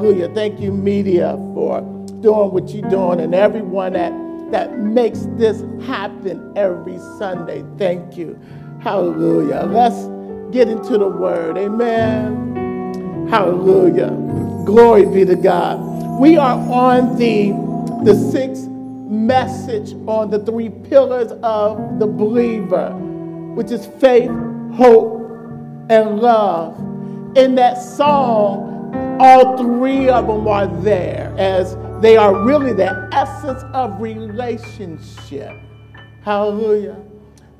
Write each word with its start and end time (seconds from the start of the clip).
Hallelujah. 0.00 0.28
Thank 0.32 0.60
you, 0.60 0.70
media, 0.70 1.32
for 1.54 1.80
doing 2.20 2.52
what 2.52 2.68
you're 2.68 2.88
doing 2.88 3.18
and 3.18 3.34
everyone 3.34 3.94
that, 3.94 4.12
that 4.52 4.78
makes 4.78 5.26
this 5.30 5.64
happen 5.88 6.52
every 6.56 6.98
Sunday. 7.18 7.64
Thank 7.78 8.16
you. 8.16 8.38
Hallelujah. 8.80 9.64
Let's 9.64 9.96
get 10.52 10.68
into 10.68 10.98
the 10.98 11.08
word. 11.08 11.58
Amen. 11.58 13.26
Hallelujah. 13.28 14.10
Glory 14.64 15.04
be 15.04 15.24
to 15.24 15.34
God. 15.34 15.80
We 16.20 16.36
are 16.36 16.56
on 16.70 17.18
the, 17.18 17.50
the 18.04 18.14
sixth 18.30 18.68
message 18.68 19.94
on 20.06 20.30
the 20.30 20.38
three 20.38 20.68
pillars 20.68 21.32
of 21.42 21.98
the 21.98 22.06
believer, 22.06 22.92
which 23.56 23.72
is 23.72 23.86
faith, 24.00 24.30
hope, 24.74 25.28
and 25.90 26.20
love. 26.20 26.78
In 27.36 27.56
that 27.56 27.82
song, 27.82 28.77
all 29.20 29.58
three 29.58 30.08
of 30.08 30.26
them 30.26 30.46
are 30.46 30.66
there 30.82 31.34
as 31.36 31.76
they 32.00 32.16
are 32.16 32.44
really 32.44 32.72
the 32.72 33.08
essence 33.12 33.62
of 33.72 34.00
relationship. 34.00 35.52
Hallelujah. 36.22 36.96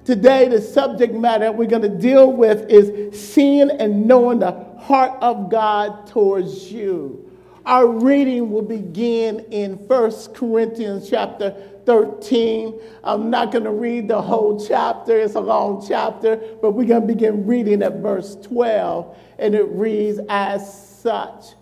Today, 0.05 0.49
the 0.49 0.61
subject 0.61 1.13
matter 1.13 1.53
we're 1.53 1.69
going 1.69 1.83
to 1.83 1.89
deal 1.89 2.33
with 2.33 2.71
is 2.71 3.19
seeing 3.19 3.71
and 3.71 4.07
knowing 4.07 4.39
the 4.39 4.53
heart 4.79 5.13
of 5.21 5.51
God 5.51 6.07
towards 6.07 6.73
you. 6.73 7.31
Our 7.67 7.87
reading 7.87 8.51
will 8.51 8.63
begin 8.63 9.41
in 9.51 9.75
1 9.75 10.13
Corinthians 10.33 11.11
chapter 11.11 11.55
13. 11.85 12.81
I'm 13.05 13.29
not 13.29 13.53
going 13.53 13.65
to 13.65 13.71
read 13.71 14.09
the 14.09 14.23
whole 14.23 14.65
chapter, 14.65 15.19
it's 15.19 15.35
a 15.35 15.41
long 15.41 15.85
chapter, 15.87 16.37
but 16.63 16.71
we're 16.71 16.87
going 16.87 17.03
to 17.03 17.07
begin 17.07 17.47
reading 17.47 17.83
at 17.83 17.97
verse 17.97 18.37
12, 18.37 19.15
and 19.39 19.55
it 19.55 19.69
reads 19.69 20.21
as 20.31 20.88
such. 21.09 21.55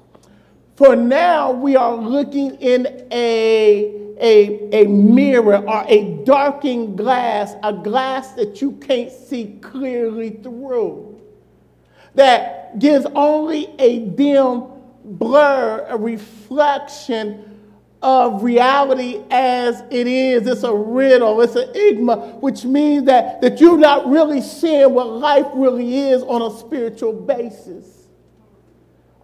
For 0.74 0.96
now 0.96 1.52
we 1.52 1.76
are 1.76 1.94
looking 1.94 2.56
in 2.56 3.06
a, 3.12 4.14
a, 4.20 4.82
a 4.82 4.88
mirror 4.88 5.58
or 5.58 5.84
a 5.86 6.24
darkened 6.24 6.98
glass, 6.98 7.54
a 7.62 7.72
glass 7.72 8.32
that 8.32 8.60
you 8.60 8.72
can't 8.72 9.12
see 9.12 9.56
clearly 9.62 10.30
through, 10.30 11.22
that 12.16 12.80
gives 12.80 13.06
only 13.14 13.72
a 13.78 14.00
dim 14.00 14.64
blur, 15.04 15.86
a 15.88 15.96
reflection 15.96 17.60
of 18.02 18.42
reality 18.42 19.22
as 19.30 19.84
it 19.92 20.08
is. 20.08 20.44
It's 20.48 20.64
a 20.64 20.74
riddle, 20.74 21.40
it's 21.40 21.54
an 21.54 21.68
enigma, 21.70 22.16
which 22.40 22.64
means 22.64 23.04
that, 23.04 23.40
that 23.42 23.60
you're 23.60 23.78
not 23.78 24.10
really 24.10 24.40
seeing 24.40 24.92
what 24.92 25.08
life 25.08 25.46
really 25.54 26.00
is 26.00 26.24
on 26.24 26.42
a 26.42 26.58
spiritual 26.58 27.12
basis 27.12 27.95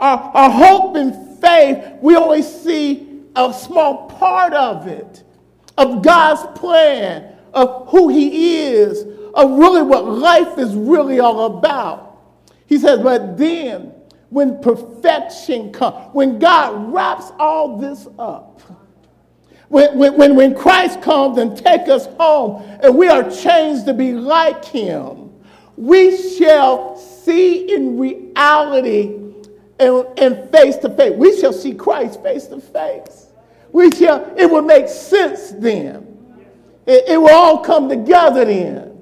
our, 0.03 0.19
our 0.35 0.51
hope 0.51 0.97
and 0.97 1.41
faith, 1.41 1.79
we 2.03 2.17
only 2.17 2.43
see 2.43 3.21
a 3.37 3.55
small 3.55 4.09
part 4.11 4.53
of 4.53 4.89
it, 4.89 5.23
of 5.79 6.03
God's 6.03 6.59
plan, 6.59 7.37
of 7.55 7.89
who 7.89 8.09
He 8.09 8.65
is, 8.65 9.07
of 9.33 9.59
really 9.59 9.83
what 9.83 10.05
life 10.07 10.59
is 10.59 10.75
really 10.75 11.21
all 11.21 11.57
about. 11.57 12.19
He 12.67 12.79
says, 12.79 12.99
but 12.99 13.39
then 13.39 13.93
when 14.31 14.61
perfection 14.61 15.73
comes, 15.73 16.09
when 16.13 16.39
God 16.41 16.93
wraps 16.93 17.31
all 17.39 17.79
this 17.79 18.09
up, 18.19 18.61
when, 19.69 19.97
when, 19.97 20.35
when 20.35 20.55
Christ 20.55 21.01
comes 21.01 21.39
and 21.39 21.57
take 21.57 21.89
us 21.89 22.07
home 22.19 22.63
and 22.83 22.97
we 22.97 23.09
are 23.09 23.31
changed 23.31 23.87
to 23.87 23.95
be 23.95 24.13
like 24.13 24.65
him, 24.65 25.33
we 25.77 26.17
shall 26.37 26.97
see 26.97 27.73
in 27.73 27.99
reality 27.99 29.22
and, 29.83 30.51
face 30.51 30.77
to 30.79 30.91
face. 30.91 31.15
We 31.17 31.39
shall 31.41 31.53
see 31.53 31.75
Christ 31.75 32.23
face 32.23 32.47
to 32.49 32.61
face. 32.61 33.29
We 33.73 33.91
shall, 33.91 34.33
it 34.37 34.51
will 34.51 34.63
make 34.63 34.89
sense 34.89 35.51
then. 35.53 36.09
It, 36.87 37.09
it 37.09 37.21
will 37.21 37.31
all 37.31 37.59
come 37.59 37.89
together 37.89 38.45
then. 38.45 39.01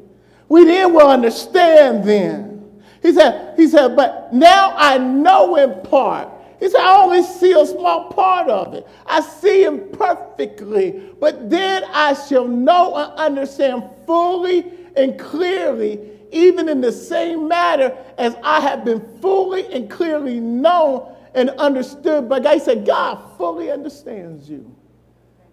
We 0.48 0.64
then 0.64 0.92
will 0.92 1.08
understand 1.08 2.04
then. 2.04 2.82
He 3.02 3.12
said, 3.12 3.56
he 3.56 3.66
said, 3.66 3.96
but 3.96 4.32
now 4.32 4.74
I 4.76 4.98
know 4.98 5.56
in 5.56 5.82
part. 5.88 6.28
He 6.58 6.68
said, 6.68 6.80
I 6.80 7.02
only 7.02 7.22
see 7.22 7.52
a 7.52 7.64
small 7.64 8.12
part 8.12 8.48
of 8.48 8.74
it. 8.74 8.86
I 9.06 9.20
see 9.22 9.64
him 9.64 9.88
perfectly, 9.92 11.10
but 11.18 11.48
then 11.48 11.84
I 11.84 12.12
shall 12.12 12.46
know 12.46 12.94
and 12.96 13.12
understand 13.14 13.84
fully 14.06 14.70
and 14.96 15.18
clearly 15.18 16.19
even 16.32 16.68
in 16.68 16.80
the 16.80 16.92
same 16.92 17.48
matter 17.48 17.96
as 18.18 18.36
I 18.42 18.60
have 18.60 18.84
been 18.84 19.00
fully 19.20 19.72
and 19.72 19.90
clearly 19.90 20.40
known 20.40 21.14
and 21.34 21.50
understood 21.50 22.28
by 22.28 22.40
God. 22.40 22.54
He 22.54 22.60
said, 22.60 22.86
God 22.86 23.36
fully 23.36 23.70
understands 23.70 24.48
you. 24.48 24.74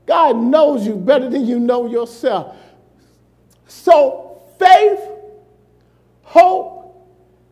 God 0.05 0.37
knows 0.37 0.85
you 0.87 0.95
better 0.95 1.29
than 1.29 1.45
you 1.45 1.59
know 1.59 1.87
yourself. 1.87 2.55
So 3.67 4.41
faith, 4.57 4.99
hope, 6.23 6.77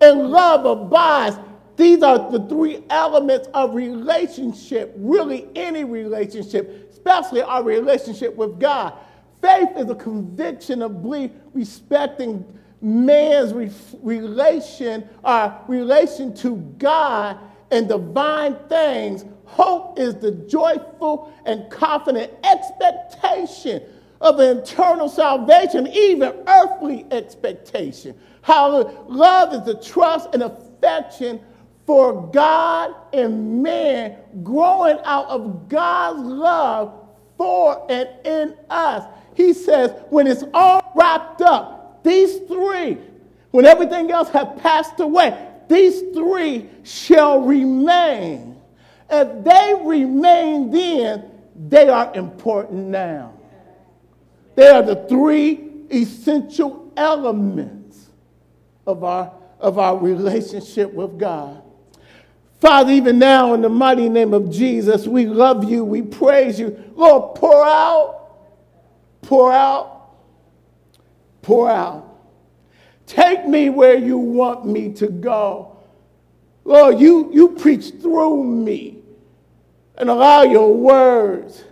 and 0.02 0.30
love 0.30 0.66
abides. 0.66 1.38
These 1.75 2.03
are 2.03 2.31
the 2.31 2.47
three 2.47 2.84
elements 2.90 3.50
of 3.53 3.75
relationship, 3.75 4.94
really 4.97 5.50
any 5.56 5.84
relationship, 5.84 6.90
especially 6.92 7.42
our 7.42 7.63
relationship 7.63 8.36
with 8.36 8.59
God. 8.59 8.94
Faith 9.42 9.69
is 9.75 9.90
a 9.90 9.96
conviction 9.96 10.81
of 10.81 11.02
belief, 11.02 11.31
respecting 11.53 12.46
man's 12.81 13.53
re- 13.53 13.72
relation 14.02 15.08
uh, 15.24 15.59
relation 15.68 16.34
to 16.36 16.58
God 16.78 17.38
and 17.72 17.88
divine 17.88 18.56
things. 18.69 19.25
Hope 19.46 20.00
is 20.00 20.16
the 20.16 20.31
joyful 20.31 21.34
and 21.46 21.69
confident 21.69 22.31
expectation 22.44 23.81
of 24.22 24.40
eternal 24.40 25.09
salvation, 25.09 25.88
even 25.88 26.34
earthly 26.47 27.06
expectation. 27.12 28.16
How 28.41 29.06
love 29.07 29.53
is 29.53 29.63
the 29.63 29.81
trust 29.81 30.30
and 30.34 30.44
affection 30.44 31.40
for 31.86 32.30
God 32.31 32.96
and 33.13 33.62
man 33.62 34.18
growing 34.44 34.97
out 35.03 35.28
of 35.28 35.69
God's 35.69 36.22
love 36.22 36.94
for 37.38 37.86
and 37.90 38.09
in 38.25 38.56
us. 38.69 39.03
He 39.36 39.53
says, 39.53 39.92
when 40.09 40.28
it's 40.28 40.44
all 40.53 40.94
wrapped 40.96 41.42
up, 41.42 41.84
these 42.05 42.38
three, 42.47 42.97
when 43.51 43.66
everything 43.66 44.11
else 44.11 44.29
have 44.29 44.57
passed 44.57 44.99
away, 44.99 45.49
these 45.67 45.99
three 46.13 46.69
shall 46.83 47.41
remain. 47.41 48.55
If 49.09 49.43
they 49.43 49.81
remain 49.83 50.71
then, 50.71 51.31
they 51.55 51.89
are 51.89 52.13
important 52.15 52.88
now. 52.88 53.33
They 54.55 54.67
are 54.67 54.83
the 54.83 55.07
three 55.07 55.69
essential 55.91 56.91
elements 56.95 58.09
of 58.85 59.03
our, 59.03 59.33
of 59.59 59.79
our 59.79 59.97
relationship 59.97 60.94
with 60.94 61.17
God. 61.17 61.61
Father, 62.59 62.91
even 62.91 63.19
now 63.19 63.53
in 63.53 63.61
the 63.61 63.69
mighty 63.69 64.09
name 64.09 64.33
of 64.33 64.49
Jesus, 64.49 65.07
we 65.07 65.25
love 65.25 65.63
you, 65.69 65.83
we 65.83 66.01
praise 66.01 66.59
you. 66.59 66.91
Lord, 66.95 67.35
pour 67.35 67.65
out, 67.65 68.38
pour 69.21 69.51
out, 69.51 69.94
pour 71.45 71.69
out. 71.69 72.03
Take 73.06 73.47
me 73.47 73.69
where 73.69 73.95
you 73.95 74.17
want 74.17 74.66
me 74.66 74.91
to 74.94 75.07
go. 75.07 75.78
Lord, 76.63 77.00
you, 77.00 77.29
you 77.31 77.50
preach 77.50 77.91
through 78.01 78.44
me 78.44 78.97
and 79.95 80.09
allow 80.09 80.41
your 80.41 80.73
words, 80.73 81.63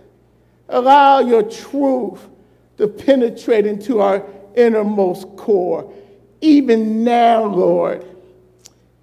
allow 0.68 1.18
your 1.18 1.42
truth 1.42 2.20
to 2.78 2.86
penetrate 2.86 3.66
into 3.66 4.00
our 4.00 4.24
innermost 4.54 5.26
core. 5.36 5.92
Even 6.40 7.02
now, 7.02 7.44
Lord, 7.44 8.06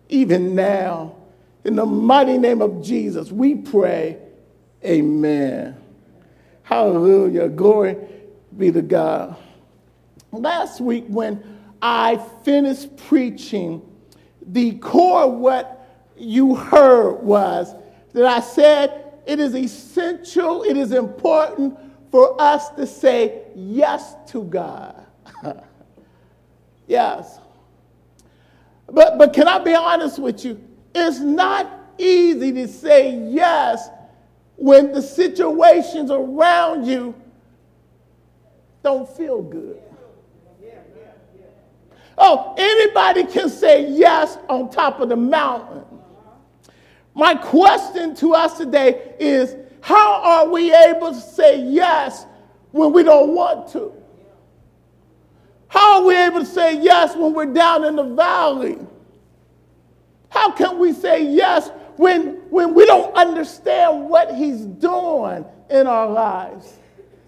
even 0.08 0.56
now, 0.56 1.18
in 1.66 1.76
the 1.76 1.86
mighty 1.86 2.38
name 2.38 2.62
of 2.62 2.82
Jesus, 2.82 3.30
we 3.30 3.56
pray, 3.56 4.18
Amen. 4.86 5.78
Hallelujah. 6.64 7.50
Glory 7.50 7.98
be 8.58 8.72
to 8.72 8.82
God. 8.82 9.36
Last 10.32 10.80
week, 10.82 11.06
when 11.08 11.44
I 11.82 12.18
finished 12.44 12.96
preaching, 13.08 13.82
the 14.46 14.74
core 14.78 15.24
of 15.24 15.34
what 15.34 15.78
you 16.18 16.56
heard 16.56 17.22
was 17.24 17.74
that 18.14 18.26
I 18.26 18.40
said 18.40 19.14
it 19.26 19.40
is 19.40 19.56
essential, 19.56 20.64
it 20.64 20.78
is 20.78 20.92
important 20.92 21.78
for 22.12 22.40
us 22.42 22.70
to 22.72 22.86
say 22.86 23.44
yes 23.56 24.16
to 24.28 24.44
God. 24.44 25.06
yes. 26.88 27.40
But, 28.88 29.18
but 29.18 29.34
can 29.34 29.48
I 29.48 29.60
be 29.60 29.74
honest 29.74 30.20
with 30.20 30.44
you? 30.44 30.62
It's 30.94 31.20
not 31.20 31.94
easy 31.98 32.52
to 32.52 32.68
say 32.68 33.16
yes 33.16 33.90
when 34.58 34.92
the 34.92 35.02
situations 35.02 36.12
around 36.12 36.86
you 36.86 37.16
don't 38.84 39.10
feel 39.10 39.42
good. 39.42 39.82
Oh, 42.18 42.54
anybody 42.58 43.24
can 43.26 43.50
say 43.50 43.90
yes 43.90 44.38
on 44.50 44.70
top 44.70 45.00
of 45.00 45.10
the 45.10 45.16
mountain. 45.16 45.84
My 47.14 47.36
question 47.36 48.16
to 48.16 48.34
us 48.34 48.58
today 48.58 49.16
is 49.20 49.56
how 49.82 50.22
are 50.22 50.50
we 50.50 50.74
able 50.74 51.14
to 51.14 51.20
say 51.20 51.60
yes 51.60 52.26
when 52.72 52.94
we 52.94 53.04
don't 53.04 53.34
want 53.34 53.72
to? 53.74 53.94
How 55.68 56.02
are 56.02 56.06
we 56.06 56.16
able 56.16 56.40
to 56.40 56.46
say 56.46 56.82
yes 56.82 57.16
when 57.16 57.34
we're 57.34 57.46
down 57.46 57.86
in 57.86 57.96
the 57.96 58.04
valley? 58.04 58.78
How 60.30 60.52
can 60.52 60.80
we 60.80 60.94
say 60.94 61.24
yes 61.24 61.70
when, 61.98 62.36
when 62.50 62.74
we 62.74 62.86
don't 62.86 63.14
understand 63.16 64.10
what 64.10 64.36
he's 64.36 64.62
doing 64.66 65.46
in 65.70 65.88
our 65.88 66.10
lives? 66.10 66.74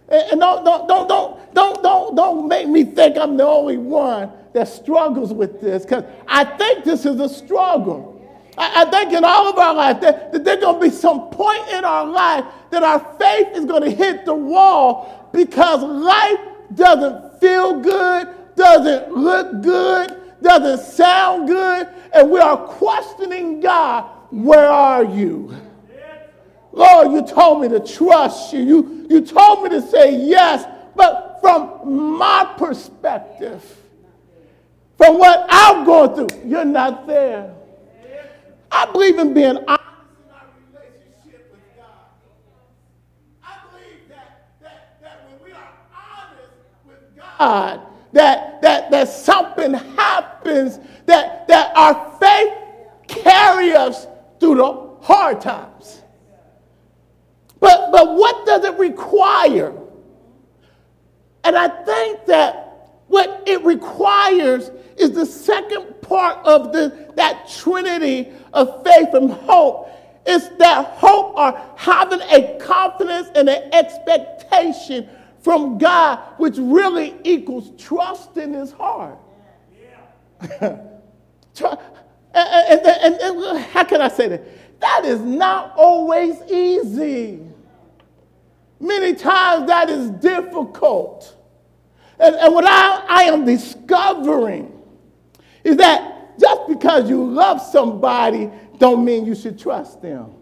And, 0.09 0.39
don't, 0.39 0.63
don't, 0.63 0.87
don't, 0.87 1.07
don't, 1.07 1.53
don't, 1.53 1.83
don't, 1.83 2.15
don't 2.15 2.47
make 2.47 2.67
me 2.67 2.83
think 2.83 3.17
I'm 3.17 3.35
the 3.37 3.45
only 3.45 3.77
one 3.77 4.31
that 4.53 4.67
struggles 4.67 5.33
with 5.33 5.59
this, 5.59 5.83
because 5.83 6.03
I 6.27 6.43
think 6.43 6.83
this 6.83 7.05
is 7.05 7.19
a 7.19 7.29
struggle. 7.29 8.13
I, 8.57 8.83
I 8.83 8.89
think 8.89 9.13
in 9.13 9.23
all 9.23 9.47
of 9.47 9.57
our 9.57 9.73
life 9.73 10.01
that, 10.01 10.31
that 10.31 10.43
there's 10.43 10.61
going 10.61 10.79
to 10.79 10.89
be 10.89 10.95
some 10.95 11.29
point 11.29 11.67
in 11.69 11.83
our 11.83 12.05
life 12.05 12.45
that 12.69 12.83
our 12.83 12.99
faith 13.19 13.55
is 13.55 13.65
going 13.65 13.83
to 13.83 13.91
hit 13.91 14.25
the 14.25 14.33
wall 14.33 15.29
because 15.33 15.81
life 15.83 16.39
doesn't 16.75 17.39
feel 17.39 17.79
good, 17.79 18.27
doesn't 18.55 19.11
look 19.11 19.61
good, 19.61 20.21
doesn't 20.41 20.85
sound 20.93 21.47
good, 21.47 21.87
and 22.13 22.29
we 22.29 22.39
are 22.39 22.57
questioning 22.57 23.59
God, 23.59 24.09
where 24.29 24.67
are 24.67 25.03
you? 25.03 25.55
Lord, 26.71 27.11
you 27.11 27.25
told 27.25 27.61
me 27.61 27.69
to 27.69 27.79
trust 27.79 28.51
you. 28.51 28.61
You, 28.61 29.07
you 29.09 29.21
told 29.21 29.63
me 29.63 29.69
to 29.69 29.81
say 29.81 30.15
yes, 30.15 30.65
but 30.95 31.37
from 31.39 32.17
my 32.17 32.51
perspective, 32.57 33.63
from 35.03 35.19
what 35.19 35.45
I'm 35.49 35.83
going 35.83 36.15
through, 36.15 36.41
you're 36.45 36.63
not 36.63 37.07
there. 37.07 37.53
I 38.71 38.89
believe 38.89 39.19
in 39.19 39.33
being 39.33 39.57
honest 39.67 39.83
God. 41.77 42.07
I 43.43 43.57
believe 43.69 44.07
that, 44.07 44.47
that, 44.61 45.01
that 45.01 45.29
when 45.29 45.43
we 45.43 45.51
are 45.51 45.71
honest 45.93 46.53
with 46.87 47.17
God, 47.17 47.81
that, 48.13 48.61
that, 48.61 48.91
that 48.91 49.09
something 49.09 49.73
happens, 49.73 50.79
that, 51.05 51.49
that 51.49 51.75
our 51.75 52.17
faith 52.17 52.53
carries 53.07 53.75
us 53.75 54.07
through 54.39 54.55
the 54.55 54.97
hard 55.01 55.41
times. 55.41 56.01
But, 57.59 57.91
but 57.91 58.15
what 58.15 58.45
does 58.45 58.63
it 58.63 58.77
require? 58.79 59.73
And 61.43 61.57
I 61.57 61.67
think 61.83 62.25
that 62.27 62.62
what 63.13 63.43
it 63.45 63.63
requires 63.63 64.71
is 64.97 65.11
the 65.11 65.25
second 65.25 66.01
part 66.01 66.43
of 66.47 66.73
the, 66.73 67.13
that 67.15 67.47
trinity 67.61 68.33
of 68.53 68.83
faith 68.83 69.13
and 69.13 69.29
hope. 69.29 69.87
It's 70.25 70.47
that 70.57 70.87
hope 70.97 71.37
or 71.37 71.61
having 71.75 72.21
a 72.21 72.57
confidence 72.59 73.29
and 73.35 73.47
an 73.47 73.71
expectation 73.71 75.07
from 75.41 75.77
God, 75.77 76.21
which 76.37 76.57
really 76.57 77.13
equals 77.23 77.71
trust 77.77 78.35
in 78.37 78.51
his 78.51 78.71
heart. 78.71 79.19
Yeah. 79.79 80.59
and, 82.33 82.81
and, 82.81 82.87
and, 82.87 83.15
and 83.21 83.59
how 83.65 83.83
can 83.83 84.01
I 84.01 84.07
say 84.07 84.27
that? 84.27 84.79
That 84.79 85.05
is 85.05 85.19
not 85.19 85.75
always 85.77 86.41
easy. 86.49 87.41
Many 88.79 89.13
times 89.13 89.67
that 89.67 89.91
is 89.91 90.09
difficult. 90.09 91.32
And, 92.23 92.35
and 92.35 92.53
what 92.53 92.63
I, 92.65 93.03
I 93.09 93.23
am 93.23 93.43
discovering 93.43 94.71
is 95.65 95.75
that 95.75 96.39
just 96.39 96.67
because 96.69 97.09
you 97.09 97.29
love 97.29 97.61
somebody 97.61 98.49
don't 98.77 99.03
mean 99.03 99.25
you 99.25 99.35
should 99.35 99.59
trust 99.59 100.01
them. 100.01 100.33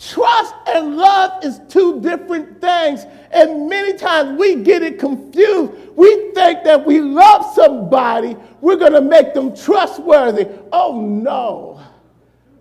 Trust 0.00 0.54
and 0.66 0.96
love 0.96 1.44
is 1.44 1.60
two 1.68 2.00
different 2.00 2.60
things. 2.60 3.04
And 3.30 3.68
many 3.68 3.96
times 3.96 4.38
we 4.38 4.56
get 4.56 4.82
it 4.82 4.98
confused. 4.98 5.72
We 5.96 6.32
think 6.32 6.64
that 6.64 6.84
we 6.84 7.00
love 7.00 7.54
somebody, 7.54 8.36
we're 8.60 8.76
going 8.76 8.92
to 8.92 9.00
make 9.00 9.32
them 9.32 9.56
trustworthy. 9.56 10.48
Oh, 10.72 11.00
no. 11.00 11.80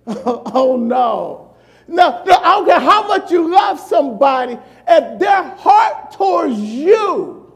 oh, 0.07 0.77
no. 0.77 1.47
No, 1.87 2.23
no, 2.25 2.35
I 2.35 2.55
don't 2.55 2.65
care 2.65 2.79
how 2.79 3.07
much 3.07 3.31
you 3.31 3.49
love 3.49 3.79
somebody, 3.79 4.57
if 4.87 5.19
their 5.19 5.43
heart 5.43 6.11
towards 6.11 6.57
you 6.57 7.51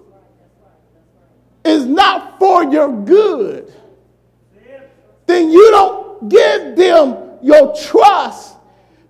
is 1.64 1.86
not 1.86 2.40
for 2.40 2.64
your 2.66 2.92
good, 3.04 3.74
then 5.26 5.50
you 5.50 5.72
don't 5.72 6.30
give 6.30 6.76
them 6.76 7.38
your 7.42 7.74
trust 7.76 8.56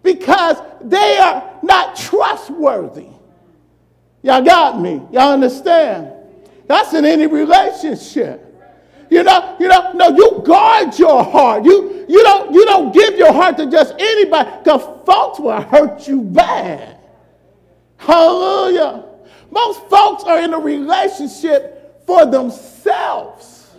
because 0.03 0.57
they 0.81 1.17
are 1.17 1.59
not 1.63 1.95
trustworthy. 1.95 3.07
Y'all 4.23 4.43
got 4.43 4.79
me. 4.79 5.01
Y'all 5.11 5.33
understand? 5.33 6.11
That's 6.67 6.93
in 6.93 7.05
any 7.05 7.27
relationship. 7.27 8.47
You 9.09 9.23
know, 9.23 9.57
you 9.59 9.67
know, 9.67 9.91
no, 9.93 10.09
you 10.15 10.41
guard 10.45 10.97
your 10.97 11.23
heart. 11.23 11.65
You, 11.65 12.05
you 12.07 12.23
don't, 12.23 12.53
you 12.53 12.65
don't 12.65 12.93
give 12.93 13.17
your 13.17 13.33
heart 13.33 13.57
to 13.57 13.65
just 13.65 13.93
anybody 13.99 14.49
because 14.63 15.05
folks 15.05 15.39
will 15.39 15.59
hurt 15.59 16.07
you 16.07 16.21
bad. 16.21 16.97
Hallelujah. 18.11 19.05
Most 19.51 19.87
folks 19.87 20.25
are 20.25 20.41
in 20.41 20.53
a 20.53 20.59
relationship 20.59 22.05
for 22.05 22.25
themselves. 22.25 23.71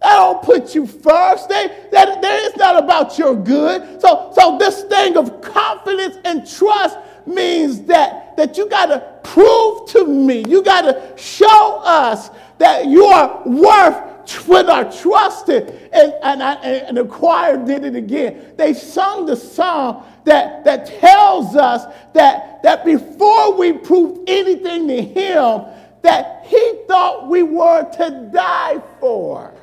That 0.00 0.16
don't 0.16 0.42
put 0.42 0.74
you 0.74 0.86
first. 0.86 1.50
They, 1.50 1.66
that, 1.92 2.22
that 2.22 2.44
it's 2.44 2.56
not 2.56 2.82
about 2.82 3.18
your 3.18 3.36
good. 3.36 4.00
So, 4.00 4.32
so 4.34 4.56
this 4.58 4.84
thing 4.84 5.18
of 5.18 5.42
confidence 5.42 6.16
and 6.24 6.50
trust 6.50 6.96
means 7.26 7.82
that, 7.82 8.38
that 8.38 8.56
you 8.56 8.70
got 8.70 8.86
to 8.86 9.00
prove 9.22 9.86
to 9.90 10.06
me, 10.06 10.42
you 10.48 10.62
got 10.62 10.82
to 10.82 11.12
show 11.22 11.82
us 11.84 12.30
that 12.56 12.86
you 12.86 13.04
are 13.04 13.42
worth 13.44 14.13
with 14.46 14.68
our 14.68 14.90
trust 14.90 15.48
in. 15.48 15.68
And, 15.92 16.14
and, 16.22 16.42
and 16.42 16.96
the 16.96 17.04
choir 17.04 17.56
did 17.56 17.84
it 17.84 17.94
again. 17.94 18.54
They 18.56 18.74
sung 18.74 19.26
the 19.26 19.36
song 19.36 20.04
that, 20.24 20.64
that 20.64 20.86
tells 21.00 21.56
us 21.56 21.92
that, 22.14 22.62
that 22.62 22.84
before 22.84 23.56
we 23.56 23.72
proved 23.72 24.28
anything 24.28 24.88
to 24.88 25.02
him, 25.02 25.64
that 26.02 26.44
he 26.46 26.80
thought 26.86 27.28
we 27.28 27.42
were 27.42 27.90
to 27.90 28.30
die 28.32 28.82
for. 29.00 29.54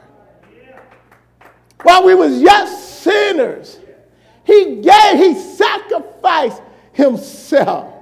While 1.84 2.06
we 2.06 2.16
was 2.16 2.42
yet 2.42 2.66
sinners, 2.68 3.80
he 4.44 4.82
gave, 4.82 5.18
he 5.18 5.36
sacrificed 5.36 6.62
himself. 6.94 8.01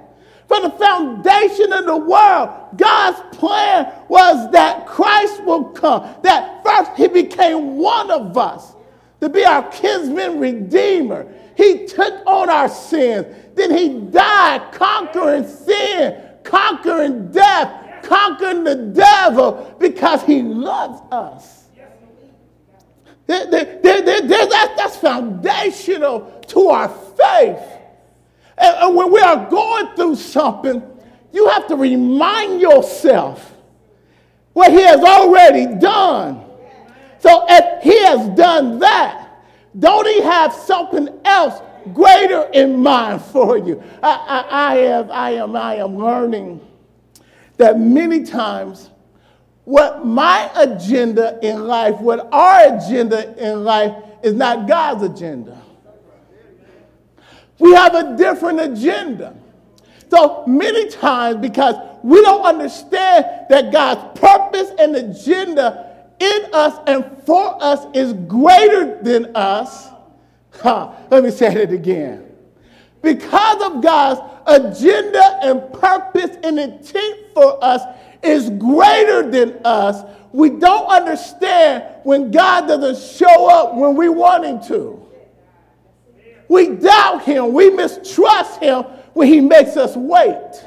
From 0.50 0.64
the 0.64 0.70
foundation 0.70 1.72
of 1.72 1.86
the 1.86 1.96
world, 1.96 2.50
God's 2.76 3.36
plan 3.36 3.86
was 4.08 4.50
that 4.50 4.84
Christ 4.84 5.44
will 5.44 5.66
come. 5.66 6.12
That 6.24 6.64
first 6.64 6.90
he 6.96 7.06
became 7.06 7.76
one 7.76 8.10
of 8.10 8.36
us 8.36 8.72
to 9.20 9.28
be 9.28 9.44
our 9.44 9.62
kinsman 9.70 10.40
redeemer. 10.40 11.32
He 11.56 11.86
took 11.86 12.26
on 12.26 12.50
our 12.50 12.68
sins. 12.68 13.28
Then 13.54 13.70
he 13.70 14.00
died 14.10 14.72
conquering 14.72 15.46
sin, 15.46 16.20
conquering 16.42 17.30
death, 17.30 18.02
conquering 18.02 18.64
the 18.64 18.74
devil 18.74 19.76
because 19.78 20.24
he 20.24 20.42
loves 20.42 21.00
us. 21.12 21.66
that's 23.28 24.96
foundational 24.96 26.22
to 26.48 26.70
our 26.70 26.88
faith. 26.88 27.79
And, 28.60 28.94
when 28.94 29.12
we 29.12 29.20
are 29.20 29.48
going 29.48 29.94
through 29.96 30.16
something, 30.16 30.82
you 31.32 31.48
have 31.48 31.66
to 31.68 31.76
remind 31.76 32.60
yourself 32.60 33.54
what 34.52 34.70
he 34.70 34.80
has 34.82 35.00
already 35.00 35.66
done. 35.78 36.44
So 37.20 37.46
if 37.48 37.82
he 37.82 37.98
has 38.04 38.28
done 38.36 38.78
that, 38.80 39.28
don't 39.78 40.06
he 40.06 40.20
have 40.22 40.52
something 40.52 41.08
else 41.24 41.62
greater 41.94 42.50
in 42.52 42.82
mind 42.82 43.22
for 43.22 43.56
you? 43.56 43.82
I, 44.02 44.44
I, 44.50 44.72
I, 44.72 44.76
have, 44.76 45.10
I, 45.10 45.30
am, 45.32 45.56
I 45.56 45.74
am 45.76 45.96
learning 45.96 46.60
that 47.56 47.78
many 47.78 48.24
times 48.24 48.90
what 49.64 50.04
my 50.04 50.50
agenda 50.56 51.38
in 51.42 51.66
life, 51.66 52.00
what 52.00 52.28
our 52.32 52.76
agenda 52.76 53.36
in 53.38 53.64
life 53.64 53.94
is 54.22 54.34
not 54.34 54.66
God's 54.66 55.04
agenda. 55.04 55.59
We 57.60 57.72
have 57.74 57.94
a 57.94 58.16
different 58.16 58.60
agenda. 58.60 59.36
So 60.10 60.44
many 60.46 60.88
times, 60.88 61.36
because 61.36 61.76
we 62.02 62.20
don't 62.22 62.42
understand 62.42 63.26
that 63.48 63.70
God's 63.70 64.18
purpose 64.18 64.72
and 64.78 64.96
agenda 64.96 66.04
in 66.18 66.46
us 66.52 66.78
and 66.86 67.04
for 67.24 67.62
us 67.62 67.86
is 67.94 68.12
greater 68.12 69.00
than 69.02 69.36
us. 69.36 69.88
Huh, 70.52 70.92
let 71.10 71.22
me 71.22 71.30
say 71.30 71.54
it 71.54 71.72
again. 71.72 72.26
Because 73.02 73.62
of 73.62 73.82
God's 73.82 74.20
agenda 74.46 75.38
and 75.42 75.72
purpose 75.72 76.36
and 76.42 76.58
intent 76.58 77.18
for 77.32 77.62
us 77.62 77.82
is 78.22 78.50
greater 78.50 79.30
than 79.30 79.60
us, 79.64 80.02
we 80.32 80.50
don't 80.50 80.86
understand 80.86 81.84
when 82.02 82.30
God 82.30 82.68
doesn't 82.68 83.16
show 83.16 83.48
up 83.48 83.74
when 83.74 83.96
we 83.96 84.08
want 84.08 84.44
Him 84.44 84.62
to. 84.64 85.09
We 86.50 86.70
doubt 86.70 87.22
him, 87.22 87.52
we 87.52 87.70
mistrust 87.70 88.60
him 88.60 88.82
when 89.12 89.28
he 89.28 89.40
makes 89.40 89.76
us 89.76 89.96
wait. 89.96 90.64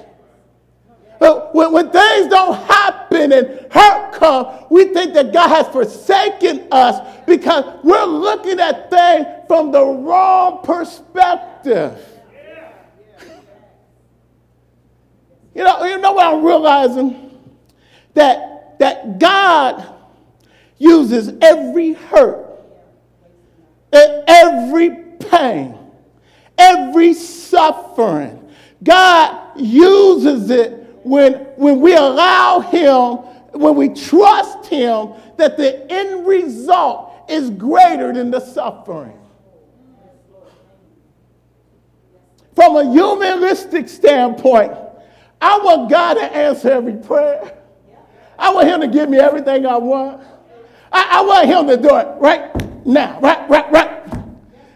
But 1.20 1.54
when, 1.54 1.74
when 1.74 1.92
things 1.92 2.28
don't 2.30 2.56
happen 2.56 3.34
and 3.34 3.68
hurt 3.70 4.14
come, 4.14 4.66
we 4.70 4.86
think 4.86 5.14
that 5.14 5.34
God 5.34 5.50
has 5.50 5.68
forsaken 5.68 6.70
us 6.72 7.06
because 7.28 7.66
we're 7.84 8.06
looking 8.06 8.62
at 8.62 8.90
things 8.90 9.28
from 9.50 9.74
the 9.74 9.84
wrong 9.84 10.62
perspective. 10.64 12.00
You 15.54 15.66
know, 15.66 15.84
you 15.84 15.98
know 15.98 16.14
what 16.14 16.34
I'm 16.34 16.46
realizing? 16.46 17.40
That, 18.14 18.80
that 18.80 19.20
God 19.20 19.94
uses 20.78 21.34
every 21.42 21.92
hurt, 21.92 22.50
and 23.92 24.24
every 24.28 25.03
pain, 25.38 25.78
every 26.58 27.14
suffering. 27.14 28.40
God 28.84 29.60
uses 29.60 30.50
it 30.50 31.00
when, 31.04 31.34
when 31.56 31.80
we 31.80 31.96
allow 31.96 32.60
Him, 32.60 33.18
when 33.60 33.76
we 33.76 33.90
trust 33.90 34.68
Him, 34.68 35.14
that 35.38 35.58
the 35.58 35.92
end 35.92 36.28
result 36.28 37.14
is 37.30 37.50
greater 37.50 38.14
than 38.14 38.32
the 38.32 38.40
suffering. 38.40 39.18
From 42.56 42.76
a 42.78 42.92
humanistic 42.92 43.90
standpoint, 43.90 44.74
I 45.42 45.58
want 45.58 45.90
God 45.90 46.16
to 46.16 46.24
answer 46.24 46.72
every 46.72 46.94
prayer. 46.94 47.58
I 48.38 48.54
want 48.54 48.68
Him 48.68 48.82
to 48.82 48.88
give 48.88 49.10
me 49.10 49.18
everything 49.18 49.66
I 49.66 49.78
want. 49.78 50.22
I, 50.92 51.20
I 51.20 51.22
want 51.22 51.48
Him 51.48 51.68
to 51.68 51.78
do 51.78 51.96
it 51.96 52.08
right 52.20 52.86
now, 52.86 53.20
right, 53.20 53.50
right, 53.50 53.72
right. 53.72 54.03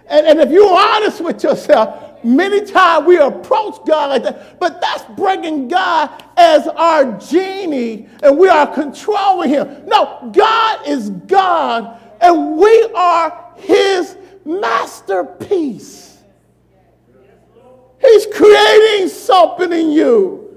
And, 0.10 0.26
and 0.26 0.40
if 0.40 0.50
you're 0.50 0.78
honest 0.78 1.22
with 1.22 1.44
yourself, 1.44 2.08
Many 2.24 2.66
times 2.66 3.06
we 3.06 3.18
approach 3.18 3.78
God 3.86 4.10
like 4.10 4.24
that, 4.24 4.60
but 4.60 4.82
that's 4.82 5.04
bringing 5.16 5.68
God 5.68 6.24
as 6.36 6.68
our 6.68 7.18
genie 7.20 8.10
and 8.24 8.38
we 8.38 8.50
are 8.50 8.68
controlling 8.68 9.50
him. 9.50 9.86
No, 9.86 10.30
God 10.34 10.88
is 10.88 11.10
God 11.10 12.02
and 12.20 12.58
we 12.58 12.92
are 12.96 13.54
his 13.58 14.18
masterpiece. 14.46 16.18
He's 18.02 18.26
creating 18.34 19.10
something 19.10 19.72
in 19.72 19.92
you. 19.92 20.56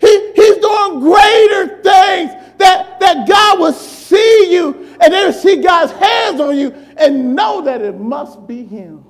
He, 0.00 0.32
he's 0.34 0.56
doing 0.58 1.00
greater 1.00 1.82
things 1.82 2.32
that, 2.58 2.98
that 3.00 3.28
God 3.28 3.58
will 3.60 3.72
see 3.72 4.52
you 4.52 4.96
and 5.00 5.12
they 5.12 5.24
will 5.24 5.32
see 5.32 5.56
God's 5.62 5.92
hands 5.92 6.40
on 6.40 6.56
you 6.56 6.74
and 6.98 7.34
know 7.34 7.62
that 7.62 7.82
it 7.82 7.98
must 7.98 8.46
be 8.46 8.64
him. 8.64 9.04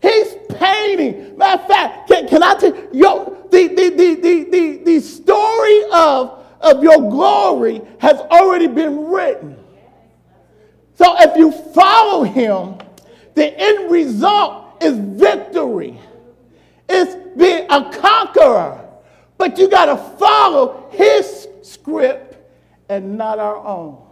He's 0.00 0.36
painting. 0.50 1.36
Matter 1.36 1.62
of 1.62 1.68
fact, 1.68 2.08
can, 2.08 2.28
can 2.28 2.42
I 2.42 2.54
tell 2.54 2.74
you, 2.92 3.38
the, 3.50 3.68
the, 3.68 3.90
the, 3.90 4.14
the, 4.14 4.44
the, 4.44 4.76
the 4.84 5.00
story 5.00 5.82
of, 5.92 6.44
of 6.60 6.82
your 6.82 6.98
glory 7.10 7.80
has 7.98 8.18
already 8.20 8.68
been 8.68 9.06
written. 9.06 9.56
So 10.94 11.14
if 11.18 11.36
you 11.36 11.52
follow 11.52 12.24
him, 12.24 12.78
the 13.34 13.58
end 13.58 13.90
result 13.90 14.82
is 14.82 14.98
victory. 14.98 15.98
It's 16.88 17.14
being 17.36 17.66
a 17.70 17.90
conqueror. 17.92 18.84
But 19.36 19.58
you 19.58 19.68
got 19.68 19.86
to 19.86 19.96
follow 20.18 20.88
his 20.90 21.48
script 21.62 22.36
and 22.88 23.16
not 23.16 23.38
our 23.38 23.56
own. 23.56 24.07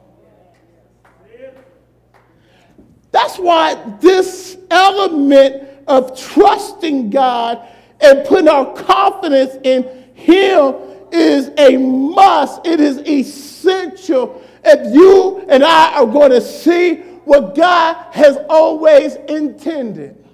That's 3.12 3.38
why 3.38 3.74
this 4.00 4.58
element 4.70 5.68
of 5.86 6.18
trusting 6.18 7.10
God 7.10 7.66
and 8.00 8.26
putting 8.26 8.48
our 8.48 8.72
confidence 8.74 9.56
in 9.62 9.84
Him 10.14 10.74
is 11.12 11.50
a 11.58 11.76
must. 11.76 12.66
It 12.66 12.80
is 12.80 12.98
essential 12.98 14.42
if 14.64 14.94
you 14.94 15.46
and 15.48 15.64
I 15.64 15.94
are 15.94 16.06
going 16.06 16.30
to 16.30 16.40
see 16.40 16.96
what 17.24 17.54
God 17.54 18.12
has 18.12 18.38
always 18.48 19.14
intended. 19.28 20.24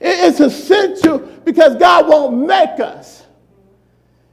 It's 0.00 0.40
essential 0.40 1.18
because 1.18 1.76
God 1.76 2.08
won't 2.08 2.46
make 2.46 2.80
us. 2.80 3.26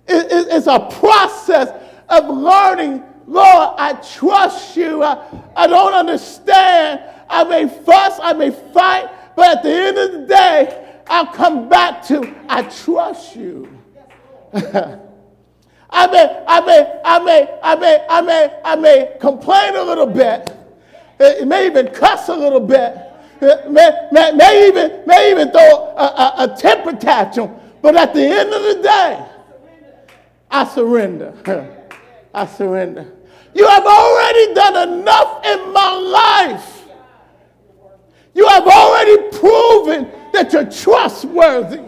It's 0.08 0.67
a 0.67 0.79
process 0.79 1.70
of 2.08 2.29
learning, 2.29 3.03
Lord, 3.27 3.75
I 3.77 3.93
trust 3.93 4.77
you. 4.77 5.03
I 5.03 5.43
I 5.55 5.67
don't 5.67 5.93
understand. 5.93 7.01
I 7.29 7.43
may 7.43 7.67
fuss, 7.67 8.19
I 8.22 8.34
may 8.34 8.51
fight, 8.51 9.10
but 9.36 9.57
at 9.57 9.63
the 9.63 9.72
end 9.72 9.98
of 9.98 10.12
the 10.13 10.27
day, 10.27 11.01
I'll 11.07 11.27
come 11.27 11.67
back 11.67 12.05
to 12.07 12.34
I 12.48 12.63
trust 12.63 13.36
you. 13.36 13.77
I 15.89 16.07
may, 16.07 16.43
I 16.48 16.60
may, 16.62 17.00
I 17.03 17.19
may, 17.19 17.60
I 17.63 17.75
may, 17.75 18.05
I 18.10 18.22
may, 18.22 18.60
I 18.63 18.75
may 18.75 19.17
complain 19.19 19.75
a 19.75 19.84
little 19.84 20.05
bit. 20.05 20.53
It 21.19 21.48
may 21.48 21.65
even 21.65 21.88
cuss 21.88 22.29
a 22.29 22.36
little 22.36 22.60
bit. 22.60 22.96
May, 23.41 24.07
may, 24.12 24.31
may 24.34 24.67
even, 24.67 25.03
may 25.05 25.31
even 25.31 25.51
throw 25.51 25.60
a, 25.62 26.03
a, 26.03 26.34
a 26.39 26.57
temper 26.57 26.93
tantrum. 26.93 27.55
But 27.81 27.96
at 27.96 28.13
the 28.13 28.24
end 28.24 28.53
of 28.53 28.62
the 28.63 28.81
day, 28.84 29.25
I 30.51 30.65
surrender. 30.65 31.34
I 32.34 32.46
surrender. 32.46 33.13
You 33.54 33.68
have 33.68 33.86
already 33.86 34.54
done 34.54 34.89
enough 34.89 35.46
in 35.46 35.74
my 35.74 35.94
life 35.94 36.77
you 38.38 38.48
have 38.50 38.68
already 38.68 39.18
proven 39.39 40.12
that 40.32 40.54
you're 40.54 40.70
trustworthy. 40.70 41.82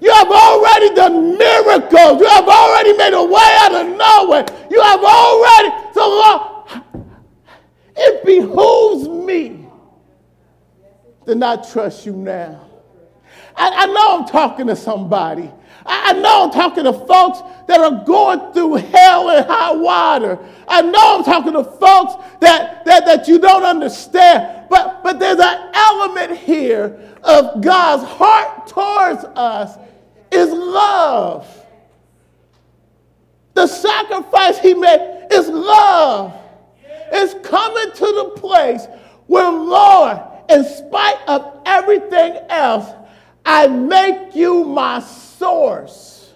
You 0.00 0.12
have 0.12 0.28
already 0.30 0.94
done 0.94 1.36
miracles. 1.36 2.20
You 2.20 2.28
have 2.28 2.46
already 2.46 2.96
made 2.96 3.12
a 3.12 3.24
way 3.24 3.56
out 3.62 3.74
of 3.74 3.96
nowhere. 3.96 4.46
You 4.70 4.80
have 4.80 5.02
already, 5.02 5.70
so 5.92 6.08
Lord, 6.08 7.02
it 7.96 8.24
behooves 8.24 9.08
me 9.08 9.66
to 11.26 11.34
not 11.34 11.68
trust 11.68 12.06
you 12.06 12.12
now. 12.12 12.64
I, 13.56 13.68
I 13.68 13.86
know 13.86 14.20
I'm 14.20 14.28
talking 14.28 14.68
to 14.68 14.76
somebody. 14.76 15.50
I, 15.86 16.12
know 16.14 16.44
I'm 16.44 16.50
talking 16.50 16.84
to 16.84 16.92
folks 16.92 17.40
that 17.66 17.80
are 17.80 18.04
going 18.04 18.52
through 18.52 18.74
hell 18.74 19.30
and 19.30 19.46
high 19.46 19.72
water. 19.72 20.38
I 20.68 20.82
know 20.82 21.18
I'm 21.18 21.24
talking 21.24 21.52
to 21.52 21.64
folks 21.64 22.14
that, 22.40 22.84
that, 22.84 23.04
that 23.06 23.28
you 23.28 23.38
don't 23.38 23.64
understand. 23.64 24.68
But, 24.68 25.02
but 25.02 25.18
there's 25.18 25.38
an 25.38 25.70
element 25.74 26.38
here 26.38 27.00
of 27.22 27.60
God's 27.62 28.04
heart 28.04 28.66
towards 28.66 29.24
us 29.36 29.78
is 30.30 30.50
love. 30.50 31.46
The 33.54 33.66
sacrifice 33.66 34.58
he 34.58 34.74
made 34.74 35.28
is 35.30 35.48
love. 35.48 36.34
It's 37.12 37.34
coming 37.48 37.92
to 37.92 38.04
the 38.04 38.40
place 38.40 38.86
where, 39.26 39.50
Lord, 39.50 40.20
in 40.48 40.64
spite 40.64 41.18
of 41.26 41.60
everything 41.64 42.38
else, 42.48 42.90
I 43.44 43.66
make 43.66 44.34
you 44.34 44.64
my 44.64 45.00
source. 45.38 46.32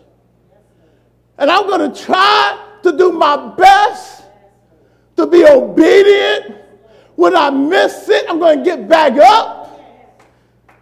And 1.39 1.51
I'm 1.51 1.67
going 1.67 1.93
to 1.93 2.05
try 2.05 2.67
to 2.83 2.97
do 2.97 3.13
my 3.13 3.55
best 3.55 4.25
to 5.17 5.27
be 5.27 5.45
obedient. 5.45 6.57
When 7.17 7.37
I 7.37 7.51
miss 7.51 8.09
it, 8.09 8.27
I'm 8.29 8.39
going 8.39 8.59
to 8.59 8.65
get 8.65 8.89
back 8.89 9.15
up. 9.17 9.81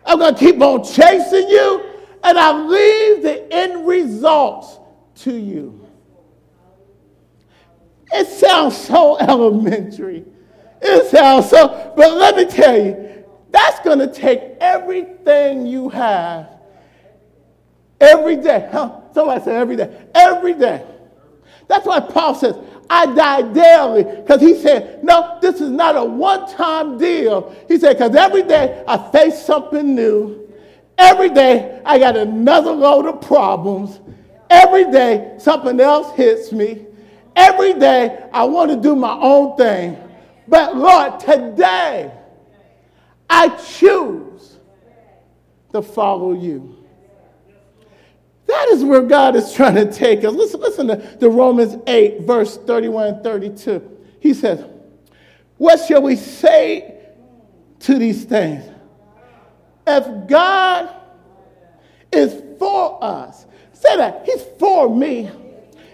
I'm 0.05 0.19
going 0.19 0.35
to 0.35 0.41
keep 0.41 0.61
on 0.61 0.85
chasing 0.85 1.49
you. 1.49 1.85
And 2.25 2.39
I 2.39 2.53
leave 2.53 3.23
the 3.23 3.53
end 3.53 3.87
results 3.87 4.79
to 5.23 5.37
you. 5.37 5.87
It 8.13 8.27
sounds 8.27 8.77
so 8.77 9.19
elementary. 9.21 10.25
It 10.81 11.11
sounds 11.11 11.51
so, 11.51 11.93
but 11.97 12.15
let 12.15 12.37
me 12.37 12.47
tell 12.47 12.77
you, 12.77 13.25
that's 13.51 13.81
going 13.81 13.99
to 13.99 14.07
take 14.07 14.41
everything 14.61 15.67
you 15.67 15.89
have 15.89 16.58
every 18.01 18.37
day. 18.37 18.69
Huh? 18.71 19.01
Somebody 19.13 19.45
said 19.45 19.57
every 19.57 19.77
day. 19.77 20.07
Every 20.15 20.55
day. 20.55 20.85
That's 21.69 21.87
why 21.87 22.01
Paul 22.01 22.35
says, 22.35 22.57
I 22.91 23.07
die 23.15 23.43
daily. 23.53 24.05
Because 24.05 24.41
he 24.41 24.55
said, 24.57 25.05
no, 25.05 25.39
this 25.43 25.61
is 25.61 25.71
not 25.71 25.97
a 25.97 26.05
one 26.05 26.49
time 26.49 26.99
deal. 26.99 27.55
He 27.69 27.79
said, 27.79 27.95
because 27.95 28.17
every 28.17 28.43
day 28.43 28.83
I 28.89 29.11
face 29.11 29.45
something 29.45 29.95
new. 29.95 30.49
Every 30.97 31.29
day 31.29 31.81
I 31.85 31.99
got 31.99 32.17
another 32.17 32.73
load 32.73 33.07
of 33.07 33.21
problems. 33.21 34.01
Every 34.51 34.91
day 34.91 35.35
something 35.39 35.79
else 35.79 36.15
hits 36.17 36.53
me. 36.53 36.87
Every 37.37 37.75
day 37.75 38.29
I 38.33 38.45
want 38.45 38.71
to 38.71 38.77
do 38.77 38.97
my 38.97 39.17
own 39.21 39.57
thing. 39.57 39.97
But 40.49 40.77
Lord, 40.77 41.21
today 41.21 42.11
I 43.29 43.49
choose 43.51 44.57
to 45.73 45.83
follow 45.83 46.33
you. 46.33 46.78
That 48.49 48.69
is 48.71 48.83
where 48.83 49.03
God 49.03 49.37
is 49.37 49.53
trying 49.53 49.77
to 49.77 49.91
take 49.91 50.25
us. 50.25 50.33
Listen, 50.35 50.61
listen 50.61 50.89
to, 50.89 51.17
to 51.19 51.31
Romans 51.31 51.77
8, 51.87 52.23
verse 52.23 52.57
31 52.57 53.07
and 53.07 53.23
32. 53.23 53.99
He 54.21 54.35
says, 54.35 54.65
What 55.59 55.87
shall 55.87 56.03
we 56.03 56.17
say 56.17 56.99
to 57.81 57.99
these 57.99 58.25
things. 58.25 58.65
If 59.87 60.29
God 60.29 60.95
is 62.13 62.43
for 62.59 63.03
us, 63.03 63.47
say 63.73 63.97
that 63.97 64.23
He's 64.25 64.43
for 64.59 64.95
me. 64.95 65.31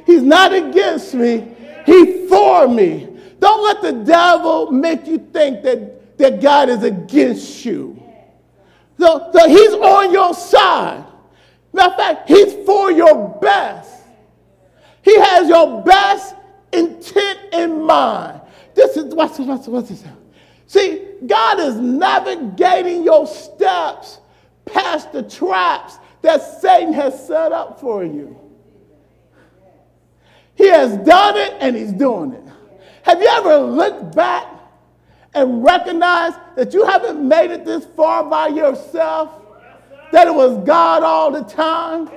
He's 0.07 0.23
not 0.23 0.53
against 0.53 1.15
me. 1.15 1.55
He's 1.87 2.29
for 2.29 2.69
me. 2.69 3.09
Don't 3.39 3.63
let 3.63 3.83
the 3.83 4.05
devil 4.05 4.71
make 4.71 5.07
you 5.07 5.19
think 5.19 5.63
that, 5.63 6.19
that 6.19 6.41
God 6.41 6.69
is 6.69 6.83
against 6.83 7.65
you. 7.65 8.01
So, 8.99 9.31
so 9.33 9.49
he's 9.49 9.73
on 9.75 10.13
your 10.13 10.35
side. 10.35 11.05
Matter 11.75 11.91
of 11.91 11.97
fact, 11.97 12.29
he's 12.29 12.55
for 12.65 12.93
your 12.93 13.37
best. 13.43 13.91
He 15.03 15.19
has 15.19 15.49
your 15.49 15.83
best 15.83 16.37
intent 16.73 17.41
in 17.53 17.83
mind. 17.83 18.41
This 18.75 18.97
is 18.97 19.13
what's 19.13 19.41
what's 19.41 19.67
what's 19.67 19.89
this? 19.89 20.05
See, 20.69 21.05
God 21.27 21.59
is 21.59 21.75
navigating 21.75 23.03
your 23.03 23.27
steps 23.27 24.21
past 24.65 25.13
the 25.13 25.25
traps 25.25 25.99
that 26.23 26.39
Satan 26.61 26.93
has 26.93 27.27
set 27.27 27.51
up 27.51 27.81
for 27.81 28.05
you. 28.05 28.39
He 30.55 30.69
has 30.69 30.97
done 30.99 31.37
it 31.37 31.55
and 31.59 31.75
he's 31.75 31.93
doing 31.93 32.35
it. 32.35 32.45
Have 33.03 33.21
you 33.21 33.27
ever 33.29 33.57
looked 33.59 34.15
back 34.15 34.47
and 35.35 35.65
recognized 35.65 36.37
that 36.55 36.73
you 36.73 36.87
haven't 36.87 37.27
made 37.27 37.51
it 37.51 37.65
this 37.65 37.85
far 37.97 38.23
by 38.23 38.47
yourself? 38.47 39.44
That 40.15 40.29
it 40.29 40.35
was 40.35 40.65
God 40.65 41.03
all 41.03 41.33
the 41.33 41.43
time? 41.43 42.09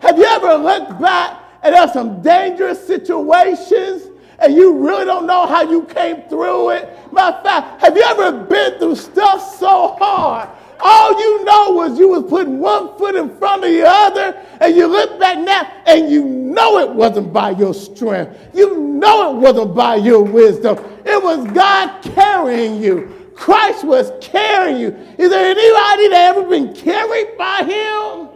Have 0.00 0.18
you 0.18 0.24
ever 0.24 0.54
looked 0.56 1.00
back 1.00 1.40
and 1.62 1.72
there's 1.72 1.92
some 1.92 2.20
dangerous 2.20 2.84
situations 2.84 4.08
and 4.40 4.52
you 4.52 4.76
really 4.76 5.04
don't 5.04 5.24
know 5.24 5.46
how 5.46 5.62
you 5.62 5.84
came 5.84 6.22
through 6.22 6.70
it? 6.70 7.12
Matter 7.12 7.36
of 7.36 7.44
fact, 7.44 7.80
have 7.80 7.96
you 7.96 8.02
ever 8.02 8.32
been 8.32 8.80
through 8.80 8.96
stuff 8.96 9.56
so 9.56 9.94
hard 10.00 10.48
all 10.80 11.18
you 11.18 11.44
know 11.44 11.70
was 11.70 11.96
you 11.96 12.08
was 12.08 12.24
putting 12.24 12.58
one 12.58 12.98
foot 12.98 13.14
in 13.14 13.34
front 13.38 13.64
of 13.64 13.70
the 13.70 13.86
other, 13.86 14.36
and 14.60 14.74
you 14.76 14.86
look 14.88 15.18
back 15.20 15.38
now 15.38 15.62
and 15.86 16.10
you 16.10 16.24
know 16.24 16.78
it 16.78 16.90
wasn't 16.90 17.32
by 17.32 17.50
your 17.50 17.72
strength. 17.72 18.36
You 18.52 18.76
know 18.78 19.36
it 19.36 19.40
wasn't 19.40 19.74
by 19.74 19.94
your 19.94 20.22
wisdom. 20.22 20.76
It 21.06 21.22
was 21.22 21.46
God 21.52 22.02
carrying 22.02 22.82
you. 22.82 23.23
Christ 23.34 23.84
was 23.84 24.12
carrying 24.20 24.80
you. 24.80 24.88
Is 25.18 25.30
there 25.30 25.44
anybody 25.44 26.08
that 26.08 26.36
ever 26.36 26.48
been 26.48 26.74
carried 26.74 27.36
by 27.36 27.64
him? 27.64 28.34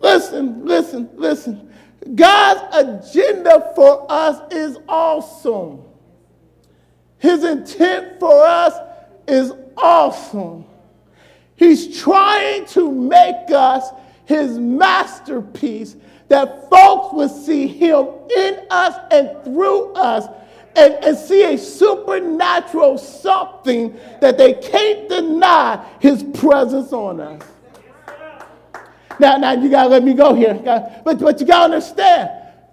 Listen, 0.00 0.64
listen, 0.64 1.10
listen. 1.14 1.70
God's 2.14 2.76
agenda 2.76 3.72
for 3.74 4.06
us 4.10 4.40
is 4.52 4.78
awesome. 4.88 5.82
His 7.18 7.44
intent 7.44 8.18
for 8.18 8.42
us 8.42 8.74
is 9.28 9.52
awesome. 9.76 10.64
He's 11.56 12.00
trying 12.00 12.64
to 12.66 12.90
make 12.90 13.50
us 13.50 13.90
his 14.24 14.58
masterpiece 14.58 15.96
that 16.30 16.70
folks 16.70 17.12
would 17.12 17.30
see 17.30 17.66
him 17.66 18.06
in 18.34 18.60
us 18.70 18.94
and 19.10 19.44
through 19.44 19.92
us 19.94 20.26
and, 20.76 20.94
and 21.04 21.18
see 21.18 21.42
a 21.42 21.58
supernatural 21.58 22.96
something 22.98 23.98
that 24.20 24.38
they 24.38 24.54
can't 24.54 25.08
deny 25.08 25.84
his 25.98 26.22
presence 26.22 26.92
on 26.92 27.20
us. 27.20 27.42
Now, 29.18 29.36
now 29.38 29.52
you 29.52 29.68
gotta 29.68 29.88
let 29.88 30.04
me 30.04 30.14
go 30.14 30.32
here. 30.32 30.54
But, 31.04 31.18
but 31.18 31.40
you 31.40 31.46
gotta 31.46 31.74
understand, 31.74 32.30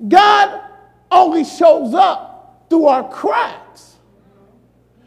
God 0.07 0.61
only 1.09 1.43
shows 1.43 1.95
up 1.95 2.67
through 2.69 2.85
our 2.85 3.09
cracks. 3.09 3.95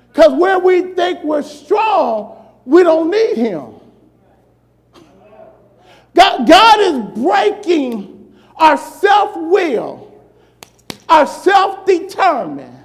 Because 0.08 0.34
where 0.34 0.58
we 0.58 0.92
think 0.94 1.22
we're 1.22 1.42
strong, 1.42 2.36
we 2.64 2.82
don't 2.82 3.12
need 3.12 3.36
him. 3.36 3.74
God, 6.16 6.48
God 6.48 6.80
is 6.80 7.22
breaking 7.22 8.19
our 8.60 8.76
self 8.76 9.36
will, 9.36 10.20
our 11.08 11.26
self 11.26 11.86
determined, 11.86 12.76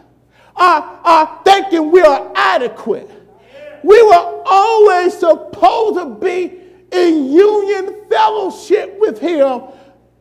our, 0.56 1.42
thinking 1.44 1.92
we 1.92 2.02
are 2.02 2.32
adequate. 2.36 3.10
We 3.84 4.02
were 4.02 4.44
always 4.46 5.16
supposed 5.16 5.98
to 6.00 6.16
be 6.16 6.58
in 6.92 7.32
union 7.32 8.06
fellowship 8.10 8.98
with 9.00 9.20
him. 9.20 9.62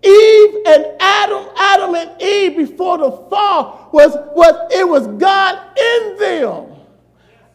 Eve 0.02 0.54
and 0.66 0.86
Adam, 1.00 1.48
Adam 1.56 1.94
and 1.94 2.20
Eve 2.20 2.56
before 2.56 2.98
the 2.98 3.10
fall 3.30 3.88
was, 3.90 4.12
was 4.34 4.70
it 4.70 4.86
was 4.86 5.06
God 5.06 5.78
in 5.78 6.18
them 6.18 6.74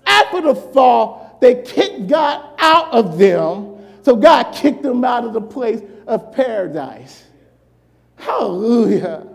after 0.10 0.42
the 0.42 0.56
fall, 0.56 1.38
they 1.40 1.62
kicked 1.62 2.08
God 2.08 2.56
out 2.58 2.92
of 2.92 3.18
them. 3.18 3.78
So 4.02 4.16
God 4.16 4.52
kicked 4.54 4.82
them 4.82 5.04
out 5.04 5.24
of 5.24 5.34
the 5.34 5.42
place 5.42 5.82
of 6.08 6.32
paradise. 6.34 7.26
Hallelujah. 8.20 9.28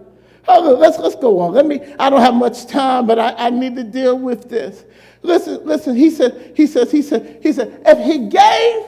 Hallelujah. 0.43 0.77
Let's, 0.77 0.99
let's 0.99 1.17
go 1.17 1.41
on. 1.41 1.53
Let 1.53 1.67
me, 1.67 1.81
I 1.99 2.11
don't 2.11 2.21
have 2.21 2.35
much 2.35 2.67
time, 2.67 3.07
but 3.07 3.19
I, 3.19 3.35
I 3.47 3.51
need 3.51 3.77
to 3.77 3.85
deal 3.85 4.19
with 4.19 4.49
this. 4.49 4.85
Listen, 5.23 5.65
listen, 5.65 5.97
he 5.97 6.11
said, 6.11 6.53
he 6.55 6.67
says, 6.67 6.91
he 6.91 7.03
said, 7.03 7.41
he 7.43 7.53
said, 7.53 7.83
if 7.87 7.99
he 8.05 8.29
gave 8.29 8.87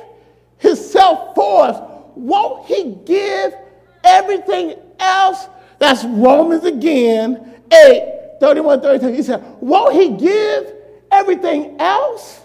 himself 0.59 1.35
for 1.35 1.65
us, 1.65 1.81
won't 2.15 2.67
he 2.67 2.97
give 3.05 3.55
everything 4.05 4.75
else? 4.99 5.49
That's 5.79 6.05
Romans 6.05 6.65
again, 6.65 7.61
8, 7.73 8.39
31, 8.41 8.81
32. 8.83 9.13
He 9.13 9.23
said, 9.23 9.43
won't 9.61 9.95
he 9.95 10.11
give 10.11 10.73
everything 11.11 11.77
else? 11.81 12.43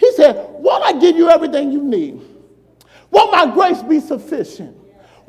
He 0.00 0.10
said, 0.12 0.34
Won't 0.58 0.82
I 0.82 0.98
give 0.98 1.16
you 1.16 1.28
everything 1.28 1.70
you 1.70 1.82
need? 1.82 2.22
Won't 3.10 3.32
my 3.32 3.52
grace 3.52 3.82
be 3.82 4.00
sufficient? 4.00 4.74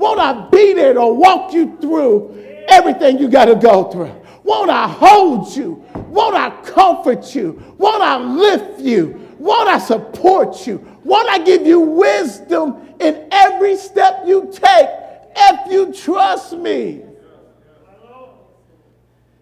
Won't 0.02 0.20
I 0.20 0.50
be 0.50 0.74
there 0.74 0.96
to 0.96 1.06
walk 1.06 1.54
you 1.54 1.78
through 1.80 2.66
everything 2.68 3.20
you 3.20 3.30
got 3.30 3.46
to 3.46 3.56
go 3.56 3.84
through? 3.92 4.12
Won't 4.44 4.72
I 4.72 4.88
hold 4.88 5.56
you? 5.56 5.86
Won't 5.94 6.36
I 6.36 6.50
comfort 6.64 7.36
you? 7.36 7.76
Won't 7.78 8.02
I 8.02 8.18
lift 8.18 8.80
you? 8.80 9.36
Won't 9.38 9.70
I 9.70 9.78
support 9.78 10.66
you? 10.66 10.78
Won't 11.04 11.30
I 11.30 11.38
give 11.38 11.68
you 11.68 11.82
wisdom 11.82 12.96
in 13.00 13.28
every 13.32 13.78
step 13.78 14.24
you 14.26 14.52
take 14.52 14.90
if 15.38 15.72
you 15.72 15.94
trust 15.94 16.54
me? 16.54 17.04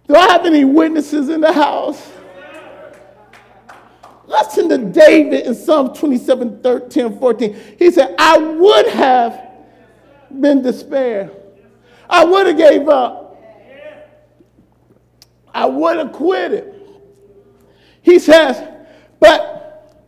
Do 0.09 0.15
I 0.15 0.27
have 0.29 0.45
any 0.45 0.65
witnesses 0.65 1.29
in 1.29 1.39
the 1.39 1.53
house? 1.53 2.11
Listen 4.27 4.67
to 4.67 4.77
David 4.77 5.45
in 5.45 5.55
Psalm 5.55 5.93
27, 5.93 6.61
13, 6.61 7.17
14. 7.17 7.57
He 7.79 7.91
said, 7.91 8.13
I 8.19 8.37
would 8.37 8.87
have 8.87 9.48
been 10.29 10.61
despair. 10.61 11.31
I 12.09 12.25
would 12.25 12.47
have 12.47 12.57
gave 12.57 12.87
up. 12.89 13.37
I 15.53 15.65
would 15.65 15.97
have 15.97 16.11
quit 16.11 16.53
it. 16.53 16.75
He 18.01 18.19
says, 18.19 18.63
but 19.19 19.99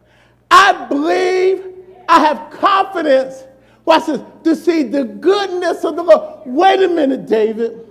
I 0.49 0.85
believe 0.85 1.65
I 2.07 2.19
have 2.19 2.51
confidence, 2.51 3.43
watch 3.85 4.05
this, 4.05 4.21
to 4.43 4.55
see 4.55 4.83
the 4.83 5.03
goodness 5.03 5.83
of 5.83 5.95
the 5.95 6.03
Lord. 6.03 6.41
Wait 6.45 6.81
a 6.83 6.87
minute, 6.87 7.27
David. 7.27 7.87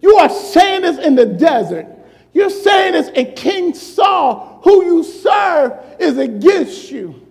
You 0.00 0.16
are 0.16 0.28
saying 0.28 0.82
this 0.82 0.98
in 0.98 1.14
the 1.14 1.26
desert. 1.26 1.86
You're 2.32 2.50
saying 2.50 2.92
this, 2.92 3.08
and 3.14 3.34
King 3.34 3.74
Saul, 3.74 4.60
who 4.62 4.84
you 4.84 5.02
serve, 5.02 5.72
is 5.98 6.18
against 6.18 6.90
you. 6.90 7.26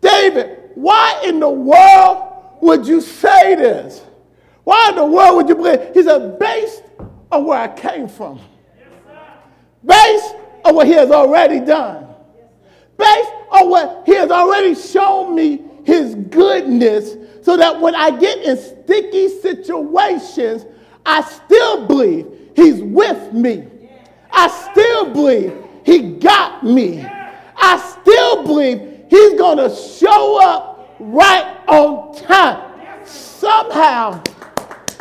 David, 0.00 0.70
why 0.74 1.22
in 1.24 1.40
the 1.40 1.48
world 1.48 2.31
would 2.62 2.86
you 2.86 3.00
say 3.00 3.56
this? 3.56 4.02
Why 4.62 4.90
in 4.90 4.96
the 4.96 5.04
world 5.04 5.36
would 5.36 5.48
you 5.48 5.56
believe? 5.56 5.92
He 5.92 6.02
said, 6.04 6.38
based 6.38 6.84
on 7.30 7.44
where 7.44 7.58
I 7.58 7.68
came 7.68 8.08
from, 8.08 8.40
based 9.84 10.34
on 10.64 10.76
what 10.76 10.86
he 10.86 10.92
has 10.92 11.10
already 11.10 11.58
done, 11.58 12.06
based 12.96 13.30
on 13.50 13.68
what 13.68 14.04
he 14.06 14.14
has 14.14 14.30
already 14.30 14.76
shown 14.76 15.34
me 15.34 15.62
his 15.84 16.14
goodness, 16.14 17.16
so 17.44 17.56
that 17.56 17.80
when 17.80 17.96
I 17.96 18.16
get 18.16 18.38
in 18.38 18.56
sticky 18.56 19.40
situations, 19.40 20.64
I 21.04 21.22
still 21.22 21.84
believe 21.88 22.26
he's 22.54 22.80
with 22.80 23.32
me. 23.32 23.66
I 24.30 24.46
still 24.70 25.12
believe 25.12 25.52
he 25.84 26.12
got 26.12 26.62
me. 26.62 27.04
I 27.56 27.96
still 28.00 28.44
believe 28.44 29.06
he's 29.10 29.34
going 29.34 29.58
to 29.58 29.74
show 29.74 30.40
up 30.40 30.71
right 31.02 31.60
on 31.68 32.14
time. 32.14 32.70
Somehow, 33.04 34.22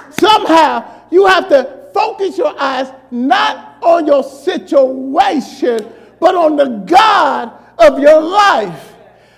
somehow, 0.09 1.01
you 1.11 1.25
have 1.27 1.47
to 1.49 1.89
focus 1.93 2.37
your 2.37 2.59
eyes 2.59 2.91
not 3.11 3.77
on 3.83 4.07
your 4.07 4.23
situation, 4.23 5.87
but 6.19 6.35
on 6.35 6.55
the 6.55 6.67
God 6.85 7.51
of 7.77 7.99
your 7.99 8.21
life. 8.21 8.95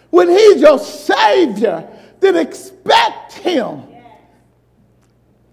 When 0.10 0.30
he's 0.30 0.62
your 0.62 0.80
Savior, 0.80 1.88
then 2.20 2.38
expect 2.38 3.34
him. 3.34 3.84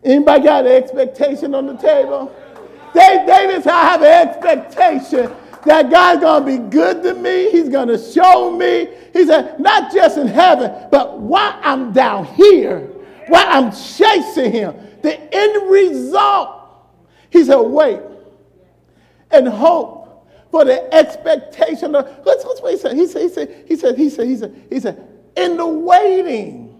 Anybody 0.05 0.44
got 0.44 0.66
an 0.66 0.73
expectation 0.73 1.55
on 1.55 1.66
the 1.66 1.77
table? 1.77 2.35
David 2.94 3.62
said, 3.62 3.73
I 3.73 3.85
have 3.85 4.03
an 4.03 4.29
expectation 4.29 5.33
that 5.64 5.90
God's 5.90 6.20
going 6.20 6.44
to 6.44 6.62
be 6.64 6.70
good 6.70 7.03
to 7.03 7.14
me. 7.14 7.51
He's 7.51 7.68
going 7.68 7.88
to 7.88 7.99
show 7.99 8.51
me. 8.57 8.88
He 9.12 9.27
said, 9.27 9.61
not 9.61 9.92
just 9.92 10.16
in 10.16 10.27
heaven, 10.27 10.88
but 10.90 11.18
while 11.18 11.59
I'm 11.62 11.92
down 11.92 12.25
here, 12.27 12.81
while 13.29 13.46
I'm 13.46 13.73
chasing 13.73 14.53
him, 14.53 14.75
the 15.03 15.18
end 15.35 15.70
result, 15.70 16.57
he 17.31 17.44
said, 17.44 17.59
wait 17.59 18.01
and 19.31 19.46
hope 19.46 20.29
for 20.51 20.64
the 20.64 20.92
expectation 20.92 21.94
of, 21.94 22.07
let's, 22.25 22.44
let's 22.44 22.61
what 22.61 22.73
he 22.73 22.79
said. 22.79 22.96
He 22.96 23.07
said, 23.07 23.23
he 23.23 23.29
said, 23.29 23.64
he 23.68 23.77
said, 23.77 23.96
he 23.96 24.11
said, 24.11 24.27
he 24.27 24.37
said, 24.37 24.66
he 24.70 24.81
said, 24.81 25.09
in 25.37 25.57
the 25.57 25.66
waiting. 25.66 26.79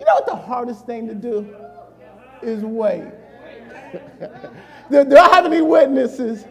You 0.00 0.06
know 0.06 0.14
what 0.14 0.26
the 0.26 0.36
hardest 0.36 0.86
thing 0.86 1.06
to 1.08 1.14
do 1.14 1.54
is 2.42 2.64
wait. 2.64 3.04
do, 4.90 5.04
do 5.04 5.16
I 5.16 5.28
have 5.34 5.44
any 5.44 5.60
witnesses? 5.60 6.44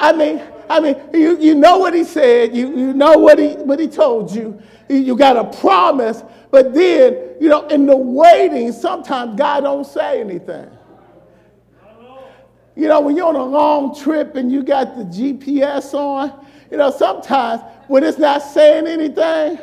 I 0.00 0.12
mean, 0.12 0.42
I 0.68 0.80
mean, 0.80 0.96
you, 1.12 1.38
you 1.38 1.54
know 1.54 1.78
what 1.78 1.94
he 1.94 2.04
said, 2.04 2.54
you, 2.54 2.68
you 2.76 2.92
know 2.94 3.18
what 3.18 3.38
he, 3.38 3.50
what 3.54 3.78
he 3.78 3.88
told 3.88 4.34
you, 4.34 4.60
you 4.88 5.16
got 5.16 5.36
a 5.36 5.58
promise, 5.58 6.22
but 6.50 6.72
then, 6.72 7.34
you 7.40 7.48
know, 7.48 7.66
in 7.68 7.86
the 7.86 7.96
waiting, 7.96 8.72
sometimes 8.72 9.36
God 9.38 9.64
don't 9.64 9.84
say 9.86 10.20
anything. 10.20 10.70
You 12.76 12.88
know, 12.88 13.00
when 13.00 13.16
you're 13.16 13.26
on 13.26 13.36
a 13.36 13.44
long 13.44 13.94
trip 13.94 14.34
and 14.34 14.50
you 14.50 14.62
got 14.62 14.96
the 14.96 15.04
GPS 15.04 15.94
on, 15.94 16.46
you 16.70 16.76
know, 16.76 16.90
sometimes 16.90 17.62
when 17.86 18.02
it's 18.02 18.18
not 18.18 18.42
saying 18.42 18.86
anything, 18.86 19.58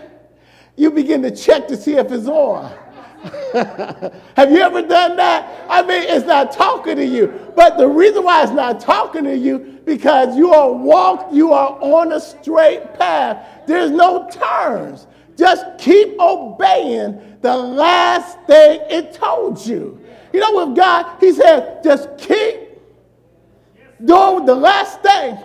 you 0.77 0.91
begin 0.91 1.21
to 1.23 1.31
check 1.31 1.67
to 1.67 1.75
see 1.77 1.95
if 1.95 2.11
it's 2.11 2.27
on. 2.27 2.73
Have 4.35 4.51
you 4.51 4.59
ever 4.59 4.81
done 4.81 5.15
that? 5.17 5.65
I 5.69 5.81
mean, 5.83 6.03
it's 6.03 6.25
not 6.25 6.51
talking 6.51 6.95
to 6.95 7.05
you. 7.05 7.51
But 7.55 7.77
the 7.77 7.87
reason 7.87 8.23
why 8.23 8.41
it's 8.43 8.51
not 8.51 8.79
talking 8.79 9.25
to 9.25 9.37
you 9.37 9.79
because 9.85 10.35
you 10.35 10.51
are 10.53 10.71
walk, 10.71 11.29
you 11.31 11.53
are 11.53 11.77
on 11.81 12.13
a 12.13 12.19
straight 12.19 12.95
path. 12.95 13.67
There's 13.67 13.91
no 13.91 14.27
turns. 14.29 15.05
Just 15.37 15.65
keep 15.77 16.19
obeying 16.19 17.37
the 17.41 17.55
last 17.55 18.39
thing 18.41 18.81
it 18.89 19.13
told 19.13 19.63
you. 19.65 19.99
You 20.33 20.39
know, 20.39 20.65
with 20.65 20.75
God, 20.75 21.17
He 21.19 21.31
said, 21.33 21.83
just 21.83 22.17
keep 22.17 22.79
doing 24.03 24.45
the 24.45 24.55
last 24.55 25.01
thing 25.01 25.37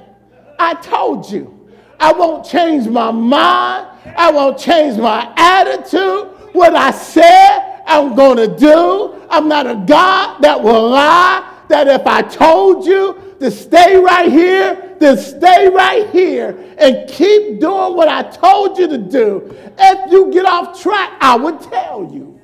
I 0.59 0.75
told 0.75 1.31
you. 1.31 1.53
I 2.01 2.13
won't 2.13 2.47
change 2.47 2.87
my 2.89 3.11
mind. 3.11 3.89
I 4.17 4.31
won't 4.31 4.59
change 4.59 4.99
my 4.99 5.33
attitude. 5.37 6.36
What 6.57 6.75
I 6.75 6.91
said, 6.91 7.83
I'm 7.87 8.15
going 8.15 8.39
to 8.39 8.57
do. 8.57 9.23
I'm 9.29 9.47
not 9.47 9.67
a 9.67 9.75
God 9.75 10.41
that 10.41 10.63
will 10.63 10.89
lie. 10.89 11.53
That 11.69 11.87
if 11.87 12.07
I 12.07 12.23
told 12.23 12.87
you 12.87 13.37
to 13.41 13.51
stay 13.51 13.99
right 13.99 14.33
here, 14.33 14.97
then 14.99 15.19
stay 15.19 15.69
right 15.69 16.09
here 16.09 16.57
and 16.79 17.07
keep 17.11 17.61
doing 17.61 17.95
what 17.95 18.09
I 18.09 18.23
told 18.23 18.79
you 18.79 18.89
to 18.89 18.97
do. 18.97 19.55
If 19.79 20.11
you 20.11 20.33
get 20.33 20.47
off 20.47 20.81
track, 20.81 21.13
I 21.21 21.37
would 21.37 21.61
tell 21.61 22.11
you. 22.11 22.41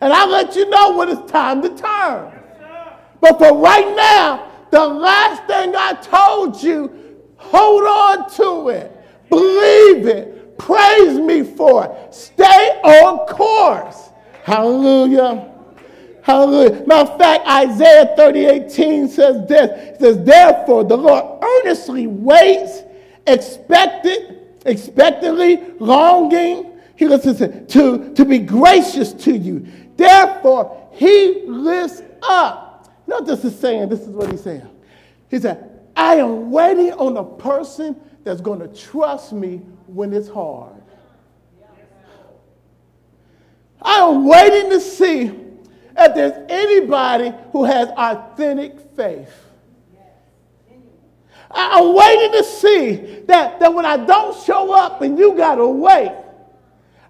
And 0.00 0.12
I'll 0.12 0.30
let 0.30 0.54
you 0.54 0.70
know 0.70 0.96
when 0.96 1.08
it's 1.08 1.28
time 1.28 1.60
to 1.62 1.70
turn. 1.70 2.40
But 3.20 3.36
for 3.38 3.58
right 3.58 3.96
now, 3.96 4.48
the 4.70 4.86
last 4.86 5.44
thing 5.48 5.74
I 5.74 5.94
told 5.94 6.62
you, 6.62 7.18
hold 7.36 7.82
on 7.82 8.30
to 8.36 8.68
it. 8.68 8.96
Believe 9.28 10.06
it. 10.06 10.39
Praise 10.60 11.18
me 11.18 11.42
for 11.42 11.84
it. 11.84 12.14
Stay 12.14 12.44
on 12.84 13.26
course. 13.26 14.10
Hallelujah. 14.44 15.52
Hallelujah. 16.22 16.86
Matter 16.86 17.12
of 17.12 17.18
fact, 17.18 17.46
Isaiah 17.46 18.14
30, 18.16 18.44
18 18.44 19.08
says 19.08 19.48
this. 19.48 19.70
It 19.70 20.00
says, 20.00 20.24
Therefore, 20.24 20.84
the 20.84 20.96
Lord 20.96 21.42
earnestly 21.42 22.06
waits, 22.06 22.82
expected, 23.26 24.38
expectantly, 24.66 25.72
longing. 25.78 26.78
He 26.96 27.08
listens 27.08 27.38
to, 27.72 28.12
to 28.14 28.24
be 28.24 28.38
gracious 28.38 29.12
to 29.14 29.36
you. 29.36 29.66
Therefore, 29.96 30.88
he 30.92 31.42
lifts 31.46 32.02
up 32.22 32.70
not 33.10 33.26
just 33.26 33.44
is 33.44 33.58
saying, 33.58 33.88
this 33.88 34.00
is 34.00 34.10
what 34.10 34.30
he's 34.30 34.42
saying. 34.42 34.66
He 35.28 35.38
said, 35.40 35.80
I 35.96 36.14
am 36.14 36.50
waiting 36.50 36.92
on 36.92 37.16
a 37.16 37.24
person 37.24 38.00
that's 38.22 38.40
going 38.40 38.60
to 38.60 38.68
trust 38.68 39.32
me 39.32 39.60
when 39.94 40.12
it's 40.12 40.28
hard. 40.28 40.82
I 43.82 43.98
am 44.00 44.26
waiting 44.26 44.70
to 44.70 44.80
see 44.80 45.32
if 45.96 46.14
there's 46.14 46.46
anybody 46.48 47.32
who 47.52 47.64
has 47.64 47.88
authentic 47.88 48.78
faith. 48.96 49.32
I'm 51.50 51.94
waiting 51.94 52.32
to 52.32 52.44
see 52.44 52.94
that, 53.26 53.58
that 53.58 53.74
when 53.74 53.84
I 53.84 53.96
don't 53.96 54.40
show 54.44 54.72
up 54.72 55.02
and 55.02 55.18
you 55.18 55.34
got 55.34 55.56
to 55.56 55.66
wait, 55.66 56.12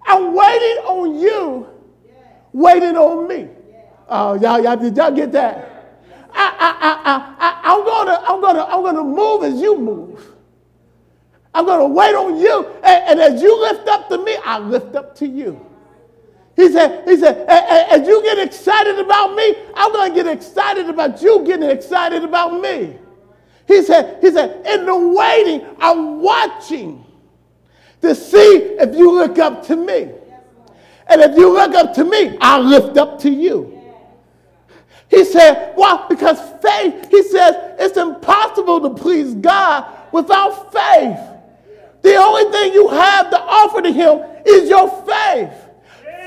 I'm 0.06 0.34
waiting 0.34 0.84
on 0.84 1.18
you, 1.18 1.68
waiting 2.52 2.96
on 2.96 3.28
me. 3.28 3.48
Oh, 4.08 4.34
y'all, 4.34 4.62
y'all, 4.62 4.76
did 4.76 4.96
y'all 4.96 5.10
get 5.10 5.30
that? 5.32 5.66
I, 6.32 6.56
I, 6.58 6.90
I, 6.90 7.36
I, 7.38 7.74
I'm 7.74 7.84
gonna, 7.84 8.22
I'm 8.26 8.40
gonna, 8.40 8.64
I'm 8.64 8.82
gonna 8.82 9.04
move 9.04 9.44
as 9.44 9.60
you 9.60 9.78
move. 9.78 10.34
I'm 11.52 11.66
gonna 11.66 11.88
wait 11.88 12.14
on 12.14 12.38
you, 12.38 12.66
and, 12.84 13.04
and 13.08 13.20
as 13.20 13.42
you 13.42 13.60
lift 13.60 13.88
up 13.88 14.08
to 14.08 14.18
me, 14.18 14.36
I 14.44 14.58
lift 14.58 14.94
up 14.94 15.16
to 15.16 15.26
you. 15.26 15.66
He 16.56 16.70
said, 16.70 17.08
he 17.08 17.16
said, 17.16 17.48
as 17.48 18.06
you 18.06 18.22
get 18.22 18.38
excited 18.38 18.98
about 18.98 19.34
me, 19.34 19.54
I'm 19.74 19.92
gonna 19.92 20.14
get 20.14 20.26
excited 20.26 20.88
about 20.88 21.22
you 21.22 21.44
getting 21.44 21.70
excited 21.70 22.22
about 22.22 22.60
me. 22.60 22.96
He 23.66 23.82
said, 23.82 24.18
he 24.20 24.30
said, 24.30 24.66
in 24.66 24.84
the 24.84 24.96
waiting, 24.96 25.66
I'm 25.78 26.20
watching 26.20 27.04
to 28.02 28.14
see 28.14 28.76
if 28.78 28.94
you 28.96 29.12
look 29.12 29.38
up 29.38 29.64
to 29.66 29.76
me. 29.76 30.10
And 31.06 31.20
if 31.22 31.36
you 31.36 31.52
look 31.52 31.74
up 31.74 31.94
to 31.94 32.04
me, 32.04 32.36
I'll 32.40 32.62
lift 32.62 32.96
up 32.96 33.18
to 33.20 33.30
you. 33.30 33.80
He 35.08 35.24
said, 35.24 35.72
why? 35.74 36.06
Because 36.08 36.38
faith, 36.62 37.10
he 37.10 37.22
says, 37.22 37.56
it's 37.78 37.96
impossible 37.96 38.80
to 38.82 38.90
please 38.90 39.34
God 39.34 39.86
without 40.12 40.72
faith. 40.72 41.18
The 42.02 42.16
only 42.16 42.50
thing 42.50 42.72
you 42.72 42.88
have 42.88 43.30
to 43.30 43.40
offer 43.40 43.82
to 43.82 43.92
him 43.92 44.22
is 44.44 44.68
your 44.68 44.88
faith. 45.04 45.52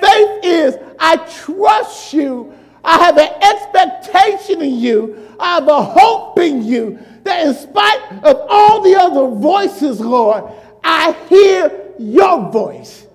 Faith 0.01 0.39
is, 0.43 0.77
I 0.99 1.17
trust 1.17 2.13
you. 2.13 2.53
I 2.83 2.97
have 2.99 3.17
an 3.17 3.29
expectation 3.41 4.61
in 4.61 4.75
you. 4.75 5.35
I 5.39 5.55
have 5.55 5.67
a 5.67 5.81
hope 5.81 6.39
in 6.39 6.63
you 6.63 6.99
that 7.23 7.47
in 7.47 7.53
spite 7.53 8.01
of 8.23 8.45
all 8.49 8.81
the 8.81 8.95
other 8.95 9.27
voices, 9.35 9.99
Lord, 9.99 10.43
I 10.83 11.13
hear 11.29 11.93
your 11.97 12.51
voice. 12.51 13.07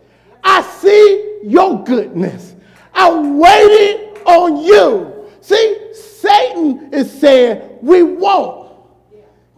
I 0.42 0.62
see 0.62 1.40
your 1.44 1.84
goodness. 1.84 2.54
I'm 2.94 3.38
waiting 3.38 4.16
on 4.24 4.64
you. 4.64 5.30
See, 5.40 5.94
Satan 5.94 6.92
is 6.92 7.10
saying, 7.20 7.78
we 7.82 8.02
won't. 8.02 8.72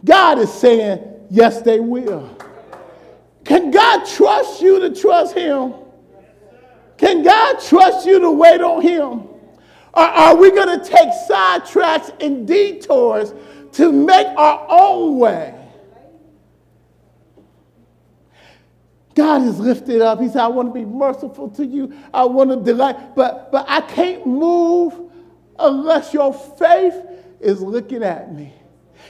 God 0.03 0.39
is 0.39 0.51
saying, 0.51 1.01
yes, 1.29 1.61
they 1.61 1.79
will. 1.79 2.37
Can 3.51 3.69
God 3.69 4.05
trust 4.05 4.61
you 4.61 4.79
to 4.79 4.95
trust 4.95 5.35
Him? 5.35 5.73
Can 6.95 7.21
God 7.21 7.59
trust 7.59 8.05
you 8.05 8.17
to 8.21 8.31
wait 8.31 8.61
on 8.61 8.81
Him? 8.81 9.27
Or 9.93 10.03
are 10.03 10.37
we 10.37 10.51
going 10.51 10.79
to 10.79 10.85
take 10.85 11.09
sidetracks 11.29 12.15
and 12.23 12.47
detours 12.47 13.33
to 13.73 13.91
make 13.91 14.25
our 14.37 14.65
own 14.69 15.17
way? 15.17 15.53
God 19.15 19.41
is 19.41 19.59
lifted 19.59 20.01
up. 20.01 20.21
He 20.21 20.29
said, 20.29 20.43
I 20.43 20.47
want 20.47 20.69
to 20.69 20.73
be 20.73 20.85
merciful 20.85 21.49
to 21.49 21.65
you. 21.65 21.93
I 22.13 22.23
want 22.23 22.51
to 22.51 22.55
delight, 22.55 23.17
but, 23.17 23.51
but 23.51 23.65
I 23.67 23.81
can't 23.81 24.25
move 24.25 25.11
unless 25.59 26.13
your 26.13 26.33
faith 26.33 26.95
is 27.41 27.61
looking 27.61 28.01
at 28.01 28.33
me. 28.33 28.53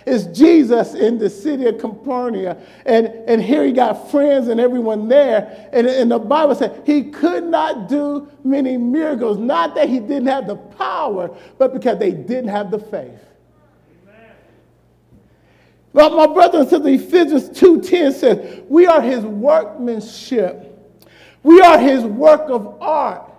It's 0.06 0.26
Jesus 0.38 0.94
in 0.94 1.18
the 1.18 1.30
city 1.30 1.66
of 1.66 1.78
Capernaum. 1.78 2.58
And, 2.86 3.08
and 3.08 3.42
here 3.42 3.64
he 3.64 3.72
got 3.72 4.10
friends 4.10 4.48
and 4.48 4.60
everyone 4.60 5.08
there. 5.08 5.70
And, 5.72 5.86
and 5.88 6.12
the 6.12 6.20
Bible 6.20 6.56
said 6.56 6.82
he 6.86 7.12
could 7.12 7.44
not 7.44 7.88
do 7.88 8.30
many 8.44 8.78
miracles. 8.78 9.38
Not 9.38 9.76
that 9.76 9.90
he 9.90 10.00
didn't 10.00 10.28
have 10.28 10.48
the 10.48 10.56
power, 10.56 11.36
but 11.58 11.74
because 11.74 12.00
they 12.00 12.12
didn't 12.12 12.50
have 12.50 12.72
the 12.72 12.80
faith. 12.80 13.20
But 15.94 16.14
my 16.14 16.28
brother 16.28 16.60
and 16.60 16.70
sister, 16.70 16.88
Ephesians 16.88 17.50
2.10 17.50 18.14
says, 18.14 18.62
we 18.70 18.88
are 18.88 19.02
his 19.02 19.26
workmanship. 19.26 20.68
We 21.44 21.60
are 21.62 21.78
his 21.78 22.04
work 22.04 22.50
of 22.50 22.82
art. 22.82 23.30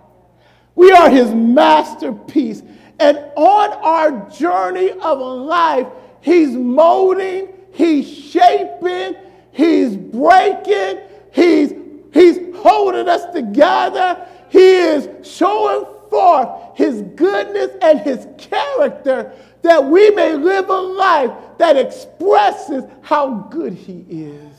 We 0.75 0.91
are 0.91 1.09
his 1.09 1.33
masterpiece. 1.33 2.61
And 2.99 3.17
on 3.35 3.71
our 3.71 4.29
journey 4.29 4.91
of 4.91 5.19
life, 5.19 5.87
He's 6.23 6.49
molding, 6.49 7.49
He's 7.71 8.07
shaping, 8.07 9.15
He's 9.51 9.95
breaking, 9.95 11.01
He's, 11.31 11.73
he's 12.13 12.39
holding 12.55 13.07
us 13.07 13.31
together. 13.33 14.25
He 14.49 14.75
is 14.75 15.09
showing 15.27 15.85
forth 16.09 16.49
His 16.75 17.01
goodness 17.15 17.71
and 17.81 17.99
His 17.99 18.27
character 18.37 19.33
that 19.63 19.83
we 19.83 20.11
may 20.11 20.33
live 20.35 20.69
a 20.69 20.73
life 20.73 21.31
that 21.57 21.77
expresses 21.77 22.83
how 23.01 23.47
good 23.49 23.73
he 23.73 24.05
is. 24.09 24.53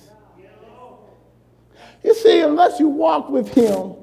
You 2.02 2.14
see, 2.14 2.40
unless 2.40 2.80
you 2.80 2.88
walk 2.88 3.28
with 3.28 3.52
him, 3.54 3.94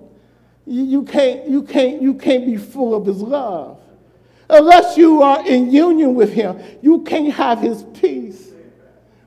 you, 0.66 0.84
you, 0.84 1.04
can't, 1.04 1.48
you, 1.48 1.64
can't, 1.64 2.02
you 2.02 2.14
can't 2.14 2.46
be 2.46 2.58
full 2.58 2.96
of 2.96 3.06
his 3.06 3.22
love. 3.22 3.81
Unless 4.52 4.98
you 4.98 5.22
are 5.24 5.48
in 5.48 5.72
union 5.72 6.14
with 6.14 6.34
him, 6.34 6.60
you 6.82 7.04
can't 7.04 7.34
have 7.34 7.60
his 7.60 7.84
peace. 7.94 8.50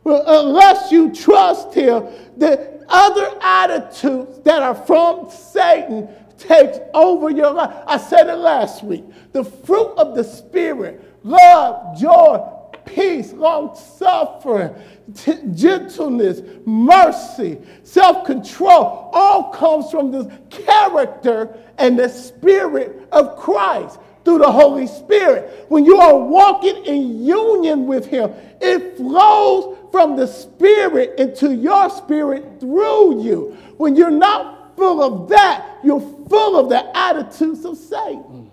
Well, 0.05 0.23
unless 0.27 0.93
you 0.93 1.15
trust 1.15 1.73
him, 1.73 2.05
the 2.37 2.85
other 2.91 3.35
attitudes 3.41 4.41
that 4.41 4.63
are 4.63 4.75
from 4.75 5.31
Satan 5.31 6.09
takes 6.37 6.79
over 6.93 7.31
your 7.31 7.53
life. 7.53 7.75
I 7.87 7.97
said 7.97 8.29
it 8.29 8.37
last 8.37 8.85
week. 8.85 9.03
The 9.33 9.45
fruit 9.45 9.95
of 9.97 10.15
the 10.15 10.25
Spirit 10.25 11.03
love, 11.23 11.99
joy, 11.99 12.47
peace, 12.85 13.33
long 13.33 13.75
suffering, 13.75 14.75
t- 15.15 15.39
gentleness, 15.55 16.43
mercy, 16.67 17.59
self 17.83 18.27
control 18.27 19.09
all 19.15 19.51
comes 19.53 19.91
from 19.91 20.11
the 20.11 20.31
character 20.51 21.57
and 21.79 21.99
the 21.99 22.11
Spirit 22.11 23.09
of 23.11 23.39
Christ 23.39 23.99
through 24.25 24.39
the 24.39 24.51
Holy 24.51 24.87
Spirit. 24.87 25.67
When 25.69 25.85
you 25.85 25.99
are 25.99 26.17
walking 26.17 26.85
in 26.85 27.25
union 27.25 27.87
with 27.87 28.07
Him, 28.07 28.33
it 28.61 28.97
flows 28.97 29.79
from 29.91 30.17
the 30.17 30.27
Spirit 30.27 31.19
into 31.19 31.55
your 31.55 31.91
spirit 31.91 32.59
through 32.61 33.23
you. 33.23 33.57
When 33.77 33.95
you're 33.97 34.11
not 34.11 34.77
full 34.77 35.03
of 35.03 35.29
that, 35.29 35.79
you're 35.85 36.01
full 36.01 36.59
of 36.59 36.69
the 36.69 36.97
attitudes 36.97 37.65
of 37.65 37.77
Satan. 37.77 38.51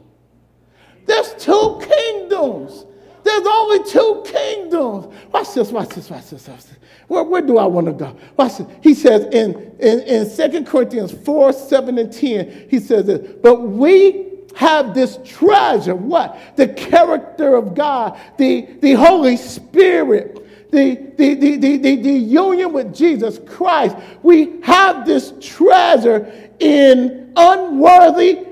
There's 1.05 1.34
two 1.39 1.81
kingdoms. 1.81 2.86
There's 3.23 3.45
only 3.45 3.84
two 3.89 4.23
kingdoms. 4.25 5.13
Watch 5.31 5.53
this, 5.53 5.71
watch 5.71 5.89
this, 5.89 6.10
watch 6.10 6.29
this. 6.29 6.47
Watch 6.47 6.65
this. 6.65 6.77
Where, 7.07 7.23
where 7.23 7.41
do 7.41 7.57
I 7.57 7.65
want 7.65 7.88
to 7.88 7.93
go? 7.93 8.15
Watch 8.38 8.57
this. 8.57 8.67
He 8.81 8.93
says 8.93 9.25
in, 9.34 9.75
in, 9.79 9.99
in 10.01 10.51
2 10.51 10.63
Corinthians 10.63 11.12
4, 11.12 11.53
7, 11.53 11.97
and 11.97 12.12
10, 12.12 12.67
he 12.69 12.79
says 12.79 13.05
this, 13.05 13.36
but 13.41 13.62
we 13.62 14.30
have 14.55 14.93
this 14.93 15.17
treasure. 15.25 15.95
What? 15.95 16.37
The 16.55 16.67
character 16.67 17.55
of 17.55 17.75
God, 17.75 18.19
the, 18.37 18.67
the 18.81 18.93
Holy 18.93 19.37
Spirit, 19.37 20.71
the, 20.71 20.95
the, 21.17 21.33
the, 21.35 21.57
the, 21.57 21.77
the, 21.77 21.95
the 21.95 22.11
union 22.11 22.73
with 22.73 22.93
Jesus 22.95 23.39
Christ. 23.45 23.95
We 24.23 24.61
have 24.61 25.05
this 25.05 25.33
treasure 25.41 26.31
in 26.59 27.33
unworthy 27.35 28.45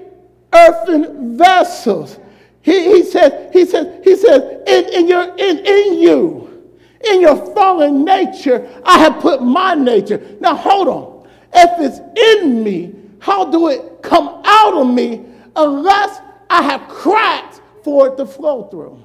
earthen 0.54 1.38
vessels. 1.38 2.20
He, 2.62 2.84
he 2.84 3.04
says, 3.04 3.54
he 3.54 3.66
says, 3.66 4.04
he 4.04 4.16
says, 4.16 4.62
in, 4.68 4.94
in, 4.94 5.08
your, 5.08 5.24
in, 5.38 5.60
in 5.60 6.00
you, 6.00 6.72
in 7.10 7.22
your 7.22 7.54
fallen 7.54 8.04
nature, 8.04 8.68
I 8.84 9.00
have 9.00 9.22
put 9.22 9.42
my 9.42 9.74
nature. 9.76 10.38
Now 10.42 10.56
hold 10.56 10.88
on. 10.88 11.28
If 11.54 11.80
it's 11.80 12.42
in 12.42 12.64
me, 12.64 12.94
how 13.20 13.50
do 13.50 13.70
it 13.70 14.02
come 14.02 14.42
out 14.46 14.74
of 14.74 14.88
me 14.88 15.26
unless 15.56 16.22
I 16.50 16.64
have 16.64 16.88
cracks 16.88 17.62
for 17.84 18.08
it 18.08 18.18
to 18.18 18.26
flow 18.26 18.64
through? 18.70 19.04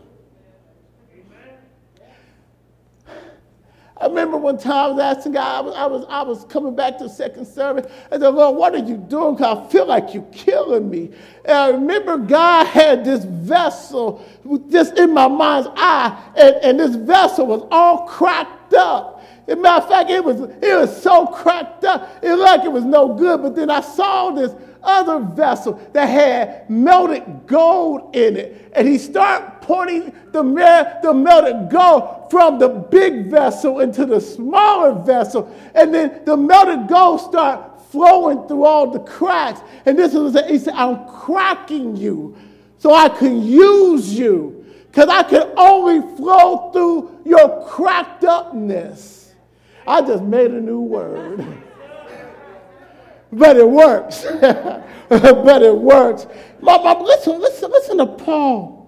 I 3.96 4.06
remember 4.06 4.36
one 4.36 4.58
time 4.58 4.72
I 4.72 4.88
was 4.88 5.00
asking 5.00 5.32
God, 5.32 5.56
I 5.56 5.60
was, 5.60 5.74
I 5.74 5.86
was, 5.86 6.06
I 6.08 6.22
was 6.22 6.44
coming 6.46 6.74
back 6.74 6.98
to 6.98 7.04
the 7.04 7.10
second 7.10 7.46
service. 7.46 7.90
I 8.10 8.18
said, 8.18 8.28
Lord, 8.28 8.56
what 8.56 8.74
are 8.74 8.84
you 8.84 8.96
doing? 8.96 9.36
Because 9.36 9.66
I 9.66 9.70
feel 9.70 9.86
like 9.86 10.12
you're 10.12 10.28
killing 10.32 10.90
me. 10.90 11.12
And 11.44 11.56
I 11.56 11.68
remember 11.70 12.18
God 12.18 12.66
had 12.66 13.04
this 13.04 13.24
vessel 13.24 14.22
just 14.68 14.98
in 14.98 15.14
my 15.14 15.28
mind's 15.28 15.68
eye, 15.76 16.32
and, 16.36 16.56
and 16.56 16.80
this 16.80 16.96
vessel 16.96 17.46
was 17.46 17.66
all 17.70 18.06
cracked 18.06 18.74
up. 18.74 19.24
As 19.46 19.54
a 19.54 19.60
matter 19.60 19.84
of 19.84 19.88
fact, 19.88 20.10
it 20.10 20.24
was, 20.24 20.40
it 20.40 20.76
was 20.76 21.02
so 21.02 21.26
cracked 21.26 21.84
up, 21.84 22.18
it 22.22 22.30
looked 22.30 22.42
like 22.42 22.64
it 22.64 22.72
was 22.72 22.84
no 22.84 23.14
good. 23.14 23.42
But 23.42 23.54
then 23.54 23.70
I 23.70 23.80
saw 23.80 24.30
this 24.32 24.52
other 24.84 25.18
vessel 25.20 25.80
that 25.92 26.06
had 26.06 26.68
melted 26.70 27.46
gold 27.46 28.14
in 28.14 28.36
it. 28.36 28.72
And 28.74 28.86
he 28.86 28.98
started 28.98 29.60
pointing 29.62 30.12
the, 30.32 30.42
the 31.02 31.14
melted 31.14 31.70
gold 31.70 32.30
from 32.30 32.58
the 32.58 32.68
big 32.68 33.30
vessel 33.30 33.80
into 33.80 34.04
the 34.06 34.20
smaller 34.20 34.94
vessel. 35.02 35.54
And 35.74 35.94
then 35.94 36.24
the 36.24 36.36
melted 36.36 36.88
gold 36.88 37.20
started 37.20 37.74
flowing 37.90 38.46
through 38.48 38.64
all 38.64 38.90
the 38.90 39.00
cracks. 39.00 39.60
And 39.86 39.98
this 39.98 40.14
was, 40.14 40.38
he 40.48 40.58
said, 40.58 40.74
I'm 40.74 41.06
cracking 41.08 41.96
you 41.96 42.36
so 42.78 42.92
I 42.92 43.08
can 43.08 43.42
use 43.42 44.12
you. 44.12 44.64
Because 44.86 45.08
I 45.08 45.22
can 45.24 45.50
only 45.56 46.00
flow 46.16 46.70
through 46.72 47.22
your 47.24 47.66
cracked 47.66 48.24
upness. 48.24 49.34
I 49.86 50.00
just 50.02 50.22
made 50.22 50.50
a 50.50 50.60
new 50.60 50.80
word. 50.80 51.44
but 53.38 53.56
it 53.56 53.68
works. 53.68 54.24
but 55.08 55.62
it 55.62 55.76
works. 55.76 56.26
listen, 56.60 57.40
listen, 57.40 57.70
listen 57.70 57.98
to 57.98 58.06
Paul. 58.06 58.84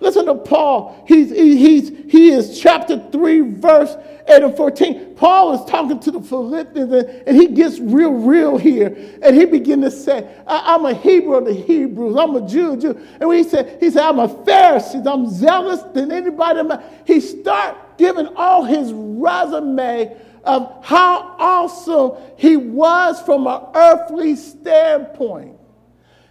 Listen 0.00 0.26
to 0.26 0.34
Paul. 0.34 1.04
He's, 1.06 1.30
he's, 1.30 1.88
he 2.10 2.30
is 2.30 2.60
chapter 2.60 2.98
3, 3.12 3.40
verse 3.52 3.96
8 4.26 4.42
and 4.42 4.56
14. 4.56 5.14
Paul 5.14 5.54
is 5.54 5.70
talking 5.70 6.00
to 6.00 6.10
the 6.10 6.20
Philippians 6.20 6.92
and, 6.92 7.08
and 7.28 7.36
he 7.36 7.48
gets 7.48 7.78
real, 7.78 8.12
real 8.12 8.58
here. 8.58 8.96
And 9.22 9.36
he 9.36 9.44
begins 9.44 9.84
to 9.84 9.90
say, 9.90 10.42
I, 10.46 10.74
am 10.74 10.86
a 10.86 10.94
Hebrew 10.94 11.34
of 11.34 11.44
the 11.44 11.54
Hebrews. 11.54 12.16
I'm 12.18 12.34
a 12.34 12.48
Jew, 12.48 12.76
Jew. 12.76 13.00
And 13.20 13.28
when 13.28 13.38
he 13.38 13.48
said, 13.48 13.78
he 13.80 13.90
said, 13.90 14.02
I'm 14.02 14.18
a 14.18 14.28
Pharisee. 14.28 15.06
I'm 15.06 15.30
zealous 15.30 15.82
than 15.94 16.10
anybody. 16.10 16.62
He 17.06 17.20
start 17.20 17.96
giving 17.96 18.26
all 18.34 18.64
his 18.64 18.92
resume 18.92 20.16
of 20.44 20.84
how 20.84 21.36
awesome 21.38 22.12
he 22.36 22.56
was 22.56 23.20
from 23.22 23.46
an 23.46 23.62
earthly 23.74 24.36
standpoint. 24.36 25.56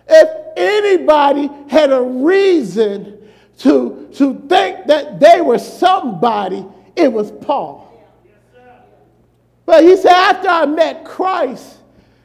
If 0.07 0.57
anybody 0.57 1.49
had 1.69 1.91
a 1.91 2.01
reason 2.01 3.29
to, 3.59 4.09
to 4.15 4.45
think 4.49 4.87
that 4.87 5.19
they 5.19 5.41
were 5.41 5.59
somebody, 5.59 6.65
it 6.95 7.11
was 7.11 7.31
Paul. 7.31 7.87
But 9.65 9.83
he 9.83 9.95
said, 9.95 10.11
after 10.11 10.49
I 10.49 10.65
met 10.65 11.05
Christ, 11.05 11.77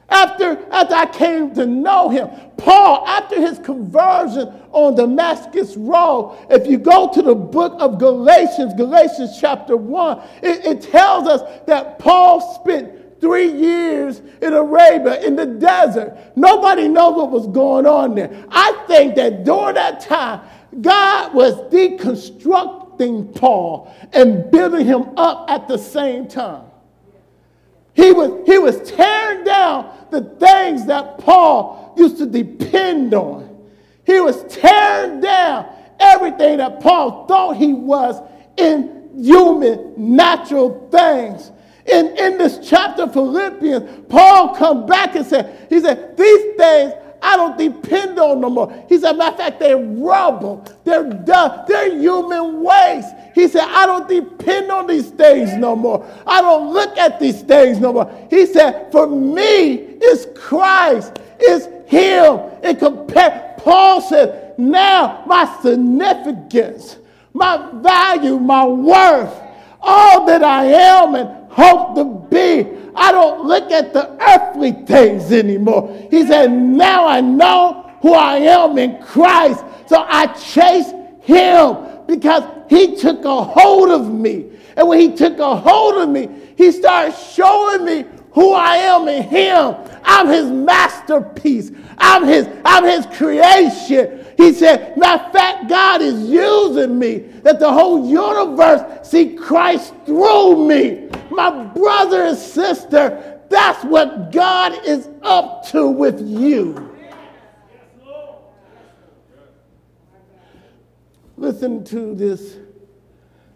after, 0.08 0.64
after 0.70 0.94
I 0.94 1.06
came 1.06 1.52
to 1.54 1.66
know 1.66 2.08
him, 2.08 2.28
Paul, 2.56 3.06
after 3.06 3.40
his 3.40 3.58
conversion 3.58 4.52
on 4.70 4.94
Damascus 4.94 5.76
Road, 5.76 6.38
if 6.48 6.66
you 6.66 6.78
go 6.78 7.10
to 7.12 7.22
the 7.22 7.34
book 7.34 7.74
of 7.80 7.98
Galatians, 7.98 8.74
Galatians 8.74 9.38
chapter 9.40 9.76
1, 9.76 10.18
it, 10.42 10.64
it 10.64 10.82
tells 10.82 11.26
us 11.26 11.42
that 11.66 11.98
Paul 11.98 12.40
spent 12.54 13.20
three 13.20 13.50
years 13.50 14.20
in 14.40 14.52
Arabia 14.52 15.20
in 15.22 15.34
the 15.34 15.46
desert. 15.46 16.16
Nobody 16.36 16.86
knows 16.86 17.16
what 17.16 17.30
was 17.30 17.46
going 17.48 17.86
on 17.86 18.14
there. 18.14 18.44
I 18.50 18.84
think 18.86 19.16
that 19.16 19.44
during 19.44 19.74
that 19.74 20.00
time, 20.00 20.42
God 20.80 21.34
was 21.34 21.54
deconstructing 21.72 23.34
Paul 23.34 23.92
and 24.12 24.50
building 24.50 24.86
him 24.86 25.18
up 25.18 25.50
at 25.50 25.66
the 25.66 25.78
same 25.78 26.28
time. 26.28 26.64
He 27.96 28.12
was, 28.12 28.46
he 28.46 28.58
was 28.58 28.90
tearing 28.90 29.44
down 29.44 29.90
the 30.10 30.20
things 30.20 30.84
that 30.86 31.16
Paul 31.18 31.94
used 31.96 32.18
to 32.18 32.26
depend 32.26 33.14
on. 33.14 33.66
He 34.04 34.20
was 34.20 34.44
tearing 34.54 35.20
down 35.20 35.66
everything 35.98 36.58
that 36.58 36.80
Paul 36.80 37.26
thought 37.26 37.56
he 37.56 37.72
was 37.72 38.20
in 38.58 39.08
human, 39.16 39.94
natural 39.96 40.88
things. 40.90 41.50
In, 41.86 42.08
in 42.18 42.36
this 42.36 42.58
chapter, 42.68 43.06
Philippians, 43.06 44.06
Paul 44.10 44.54
come 44.54 44.84
back 44.84 45.16
and 45.16 45.24
said, 45.24 45.66
he 45.70 45.80
said, 45.80 46.18
these 46.18 46.56
things 46.56 46.92
I 47.22 47.36
don't 47.36 47.56
depend 47.58 48.18
on 48.18 48.40
no 48.40 48.50
more. 48.50 48.84
He 48.88 48.98
said, 48.98 49.12
matter 49.16 49.32
of 49.32 49.38
fact, 49.38 49.60
they're 49.60 49.76
rubble. 49.76 50.64
They're 50.84 51.08
done. 51.10 51.64
They're 51.66 51.98
human 51.98 52.62
waste. 52.62 53.14
He 53.34 53.48
said, 53.48 53.64
I 53.68 53.86
don't 53.86 54.08
depend 54.08 54.70
on 54.70 54.86
these 54.86 55.10
things 55.10 55.54
no 55.54 55.76
more. 55.76 56.06
I 56.26 56.40
don't 56.40 56.72
look 56.72 56.96
at 56.96 57.20
these 57.20 57.42
things 57.42 57.78
no 57.78 57.92
more. 57.92 58.26
He 58.30 58.46
said, 58.46 58.90
for 58.92 59.06
me, 59.06 59.74
it's 60.00 60.26
Christ. 60.38 61.18
It's 61.38 61.66
him. 61.90 62.40
It 62.62 62.78
compare. 62.78 63.54
Paul 63.58 64.00
said, 64.00 64.58
now 64.58 65.24
my 65.26 65.44
significance, 65.60 66.96
my 67.34 67.68
value, 67.82 68.38
my 68.38 68.64
worth, 68.64 69.34
all 69.80 70.26
that 70.26 70.42
I 70.42 70.64
am 70.66 71.14
and 71.14 71.50
hope 71.50 71.94
to 71.96 72.04
be 72.30 72.85
I 72.96 73.12
don't 73.12 73.44
look 73.44 73.70
at 73.70 73.92
the 73.92 74.16
earthly 74.20 74.72
things 74.72 75.30
anymore. 75.32 76.08
He 76.10 76.26
said, 76.26 76.50
Now 76.50 77.06
I 77.06 77.20
know 77.20 77.92
who 78.00 78.14
I 78.14 78.36
am 78.38 78.78
in 78.78 79.02
Christ. 79.02 79.64
So 79.86 80.04
I 80.08 80.26
chase 80.28 80.92
him 81.20 81.76
because 82.06 82.44
he 82.68 82.96
took 82.96 83.24
a 83.24 83.42
hold 83.44 83.90
of 83.90 84.12
me. 84.12 84.46
And 84.76 84.88
when 84.88 85.00
he 85.00 85.14
took 85.14 85.38
a 85.38 85.56
hold 85.56 85.96
of 85.96 86.08
me, 86.08 86.28
he 86.56 86.72
started 86.72 87.14
showing 87.16 87.84
me 87.84 88.04
who 88.32 88.52
I 88.52 88.76
am 88.76 89.08
in 89.08 89.22
him. 89.22 89.76
I'm 90.04 90.28
his 90.28 90.50
masterpiece. 90.50 91.72
I'm 91.98 92.24
his, 92.24 92.48
I'm 92.64 92.84
his 92.84 93.06
creation. 93.16 94.24
He 94.36 94.52
said, 94.52 94.96
matter 94.98 95.32
fact, 95.32 95.68
God 95.68 96.02
is 96.02 96.28
using 96.28 96.98
me, 96.98 97.18
that 97.42 97.58
the 97.58 97.72
whole 97.72 98.06
universe 98.06 99.08
see 99.08 99.34
Christ 99.34 99.94
through 100.04 100.68
me. 100.68 101.08
My 101.36 101.64
brother 101.64 102.24
and 102.24 102.36
sister, 102.36 103.40
that's 103.50 103.84
what 103.84 104.32
God 104.32 104.84
is 104.86 105.08
up 105.22 105.66
to 105.68 105.88
with 105.88 106.20
you. 106.20 106.96
Listen 111.36 111.84
to 111.84 112.14
this 112.14 112.56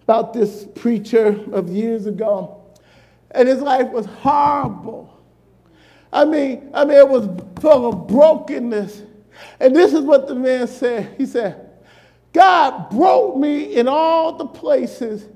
about 0.03 0.35
this 0.35 0.67
preacher 0.75 1.29
of 1.53 1.71
years 1.71 2.07
ago, 2.07 2.63
and 3.31 3.49
his 3.49 3.63
life 3.63 3.89
was 3.89 4.05
horrible. 4.05 5.19
I 6.13 6.25
mean, 6.25 6.71
I 6.75 6.85
mean, 6.85 6.99
it 6.99 7.09
was 7.09 7.29
full 7.61 7.89
of 7.89 8.07
brokenness. 8.07 9.05
And 9.59 9.75
this 9.75 9.95
is 9.95 10.01
what 10.01 10.27
the 10.27 10.35
man 10.35 10.67
said. 10.67 11.15
He 11.17 11.25
said, 11.25 11.71
God 12.33 12.91
broke 12.91 13.37
me 13.37 13.77
in 13.77 13.89
all 13.89 14.37
the 14.37 14.47
places 14.47 15.27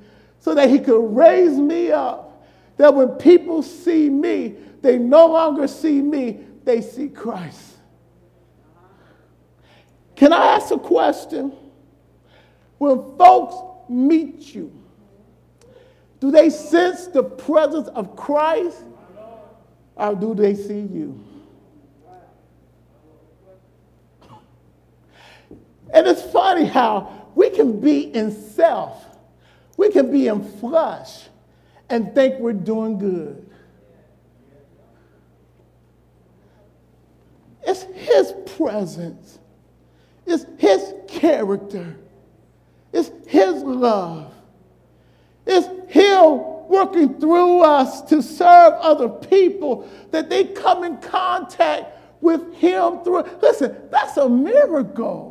so 0.41 0.55
that 0.55 0.69
he 0.69 0.79
could 0.79 1.17
raise 1.17 1.57
me 1.57 1.91
up. 1.91 2.34
That 2.77 2.95
when 2.95 3.09
people 3.11 3.63
see 3.63 4.11
me, 4.11 4.57
they 4.83 4.99
no 4.99 5.27
longer 5.27 5.69
see 5.69 6.03
me, 6.03 6.41
they 6.65 6.81
see 6.81 7.09
Christ. 7.09 7.75
Can 10.17 10.33
I 10.33 10.57
ask 10.57 10.71
a 10.73 10.79
question? 10.79 11.53
When 12.79 13.17
folks 13.17 13.57
meet 13.89 14.55
you, 14.55 14.73
do 16.21 16.31
they 16.31 16.51
sense 16.51 17.07
the 17.07 17.23
presence 17.23 17.89
of 17.89 18.17
Christ 18.17 18.83
or 19.97 20.15
do 20.15 20.35
they 20.35 20.55
see 20.55 20.81
you? 20.81 21.23
And 25.93 26.07
it's 26.09 26.23
funny 26.23 26.65
how 26.65 27.29
we 27.35 27.51
can 27.51 27.81
be 27.81 28.15
in 28.15 28.33
self, 28.33 29.05
we 29.77 29.91
can 29.91 30.11
be 30.11 30.27
in 30.27 30.43
flesh 30.59 31.29
and 31.91 32.15
think 32.15 32.41
we're 32.41 32.53
doing 32.53 32.99
good. 32.99 33.51
It's 37.67 37.83
His 37.83 38.35
presence, 38.57 39.39
it's 40.27 40.47
His 40.59 40.95
character, 41.09 41.97
it's 42.93 43.11
His 43.27 43.63
love, 43.63 44.33
it's 45.47 45.67
Him 45.93 46.41
working 46.69 47.21
through 47.21 47.61
us 47.61 48.03
to 48.03 48.23
serve 48.23 48.75
other 48.75 49.09
people, 49.09 49.89
that 50.11 50.29
they 50.31 50.45
come 50.45 50.85
in 50.85 50.97
contact 50.99 51.99
with 52.21 52.55
Him 52.55 53.03
through. 53.05 53.25
Listen, 53.43 53.77
that's 53.91 54.17
a 54.17 54.29
miracle. 54.29 55.31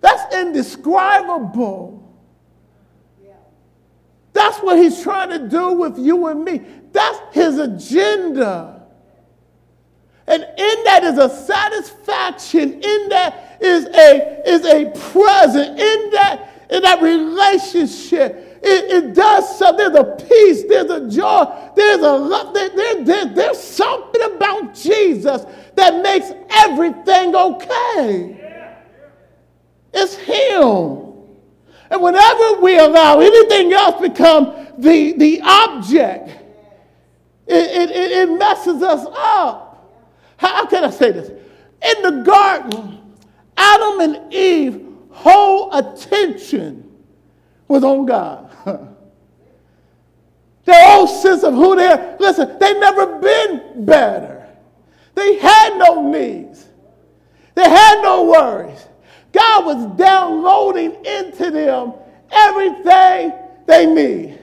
That's 0.00 0.34
indescribable. 0.34 1.99
That's 4.40 4.58
what 4.60 4.78
He's 4.78 5.02
trying 5.02 5.28
to 5.28 5.48
do 5.48 5.72
with 5.72 5.98
you 5.98 6.28
and 6.28 6.42
me. 6.42 6.62
That's 6.92 7.18
His 7.34 7.58
agenda. 7.58 8.86
And 10.26 10.42
in 10.42 10.84
that 10.84 11.04
is 11.04 11.18
a 11.18 11.28
satisfaction, 11.28 12.82
in 12.82 13.08
that 13.10 13.58
is 13.60 13.84
a, 13.84 14.48
is 14.48 14.64
a 14.64 14.90
present, 15.10 15.78
in 15.78 16.10
that, 16.12 16.66
in 16.70 16.80
that 16.82 17.02
relationship 17.02 18.46
it, 18.62 19.04
it 19.04 19.14
does 19.14 19.58
something. 19.58 19.92
There's 19.92 20.06
a 20.06 20.16
peace, 20.16 20.64
there's 20.64 20.90
a 20.90 21.08
joy, 21.08 21.72
there's 21.76 22.00
a 22.00 22.12
love, 22.12 22.54
there, 22.54 22.68
there, 22.70 23.04
there, 23.04 23.24
there's 23.26 23.58
something 23.58 24.22
about 24.22 24.74
Jesus 24.74 25.44
that 25.74 26.02
makes 26.02 26.30
everything 26.50 27.34
okay. 27.34 28.36
It's 29.92 30.14
Him. 30.16 31.09
And 31.90 32.00
whenever 32.00 32.60
we 32.60 32.78
allow 32.78 33.20
anything 33.20 33.72
else 33.72 34.00
become 34.00 34.68
the, 34.78 35.12
the 35.12 35.40
object, 35.42 36.28
it, 37.46 37.90
it, 37.90 37.90
it 37.90 38.38
messes 38.38 38.82
us 38.82 39.06
up. 39.12 39.66
How 40.36 40.66
can 40.66 40.84
I 40.84 40.90
say 40.90 41.10
this? 41.10 41.28
In 41.28 42.02
the 42.02 42.22
garden, 42.22 43.00
Adam 43.56 44.00
and 44.00 44.32
Eve 44.32 44.86
whole 45.10 45.72
attention 45.74 46.90
was 47.68 47.84
on 47.84 48.06
God. 48.06 48.50
Their 50.64 50.98
own 50.98 51.08
sense 51.08 51.42
of 51.42 51.54
who 51.54 51.76
they 51.76 51.86
are. 51.86 52.16
Listen, 52.20 52.56
they 52.58 52.78
never 52.78 53.18
been 53.18 53.84
better. 53.84 54.46
They 55.14 55.36
had 55.38 55.76
no 55.76 56.08
needs. 56.08 56.66
They 57.54 57.68
had 57.68 58.02
no 58.02 58.24
worries. 58.24 58.86
God 59.32 59.64
was 59.64 59.98
downloading 59.98 61.04
into 61.04 61.50
them 61.50 61.94
everything 62.30 63.32
they 63.66 63.86
need. 63.86 64.38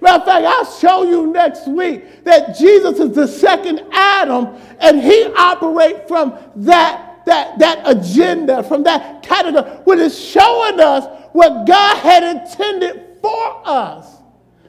Matter 0.00 0.18
of 0.18 0.24
fact, 0.24 0.44
I'll 0.46 0.78
show 0.78 1.04
you 1.04 1.28
next 1.28 1.68
week 1.68 2.24
that 2.24 2.56
Jesus 2.58 2.98
is 2.98 3.14
the 3.14 3.28
second 3.28 3.82
Adam, 3.92 4.48
and 4.80 5.00
he 5.00 5.32
operates 5.36 6.08
from 6.08 6.36
that, 6.56 7.24
that, 7.26 7.58
that 7.60 7.82
agenda, 7.84 8.64
from 8.64 8.82
that 8.82 9.22
category, 9.22 9.62
which 9.84 10.00
is 10.00 10.18
showing 10.18 10.80
us 10.80 11.06
what 11.32 11.66
God 11.66 11.98
had 11.98 12.24
intended 12.24 13.18
for 13.20 13.62
us. 13.64 14.16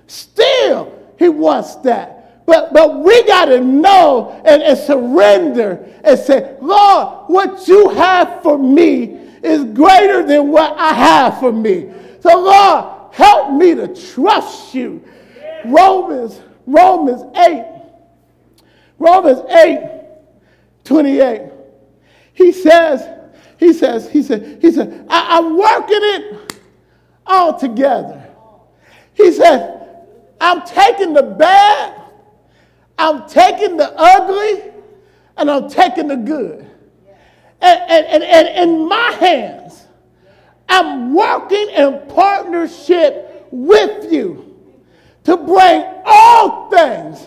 Still, 0.05 0.99
he 1.17 1.29
wants 1.29 1.75
that. 1.77 2.45
But, 2.45 2.73
but 2.73 2.99
we 2.99 3.23
got 3.25 3.45
to 3.45 3.59
know 3.61 4.39
and, 4.45 4.61
and 4.61 4.77
surrender 4.77 5.89
and 6.03 6.19
say, 6.19 6.57
Lord, 6.61 7.29
what 7.29 7.67
you 7.67 7.89
have 7.89 8.43
for 8.43 8.59
me 8.59 9.22
is 9.43 9.65
greater 9.65 10.23
than 10.23 10.49
what 10.49 10.77
I 10.77 10.93
have 10.93 11.39
for 11.39 11.51
me. 11.51 11.91
So, 12.21 12.39
Lord, 12.39 13.13
help 13.13 13.53
me 13.53 13.75
to 13.75 13.87
trust 14.13 14.73
you. 14.73 15.03
Romans, 15.65 16.41
Romans 16.65 17.23
8, 17.35 17.65
Romans 18.97 19.39
8, 19.49 20.01
28. 20.83 21.41
He 22.33 22.51
says, 22.51 23.07
he 23.57 23.73
says, 23.73 24.09
he 24.09 24.23
said, 24.23 24.59
he 24.61 24.71
said, 24.71 25.05
I, 25.09 25.37
am 25.37 25.57
working 25.57 25.99
it 26.01 26.59
all 27.25 27.57
together. 27.57 28.29
He 29.13 29.31
said, 29.31 30.05
I'm 30.41 30.65
taking 30.65 31.13
the 31.13 31.23
bad, 31.23 32.01
I'm 32.97 33.27
taking 33.27 33.77
the 33.77 33.93
ugly, 33.95 34.71
and 35.37 35.49
I'm 35.49 35.69
taking 35.69 36.07
the 36.07 36.17
good. 36.17 36.69
And, 37.63 37.81
and, 37.89 38.05
and, 38.07 38.23
and 38.23 38.69
in 38.71 38.89
my 38.89 39.11
hands, 39.11 39.87
I'm 40.67 41.13
working 41.13 41.69
in 41.69 42.01
partnership 42.09 43.47
with 43.51 44.11
you 44.11 44.59
to 45.23 45.37
bring 45.37 45.85
all 46.05 46.69
things. 46.69 47.25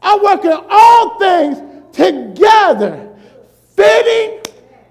I'm 0.00 0.22
working 0.22 0.56
all 0.70 1.18
things 1.18 1.58
together, 1.92 3.12
fitting 3.74 4.40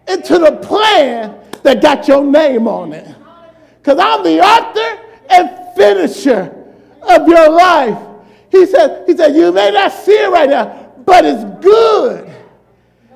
into 0.10 0.40
the 0.40 0.60
plan 0.62 1.40
that 1.64 1.82
got 1.82 2.08
your 2.10 2.26
name 2.26 2.68
on 2.68 2.92
it. 2.92 3.16
Because 3.78 3.98
I'm 3.98 4.24
the 4.24 4.42
author 4.42 5.02
and 5.30 5.76
finisher 5.78 6.54
of 7.04 7.28
your 7.30 7.50
life. 7.50 7.98
He 8.50 8.66
said, 8.66 9.06
he 9.08 9.16
said, 9.16 9.36
you 9.38 9.54
may 9.54 9.72
not 9.72 9.94
see 9.94 10.12
it 10.12 10.30
right 10.30 10.50
now, 10.50 10.92
but 11.06 11.24
it's 11.24 11.44
good. 11.64 12.30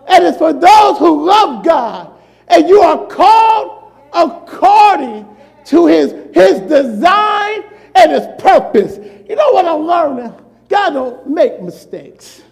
And 0.08 0.26
it's 0.26 0.38
for 0.38 0.54
those 0.54 0.98
who 0.98 1.26
love 1.26 1.64
God. 1.64 2.12
And 2.48 2.68
you 2.70 2.82
are 2.82 3.08
called 3.08 3.92
according 4.14 5.28
to 5.66 5.88
his, 5.88 6.12
his 6.34 6.60
design 6.62 7.64
and 7.96 8.12
his 8.12 8.28
purpose. 8.40 8.98
You 9.28 9.36
know 9.36 9.52
what 9.52 9.66
I'm 9.66 9.82
learning? 9.82 10.34
God 10.70 10.92
don't 10.92 11.28
make 11.28 11.62
mistakes. 11.62 12.44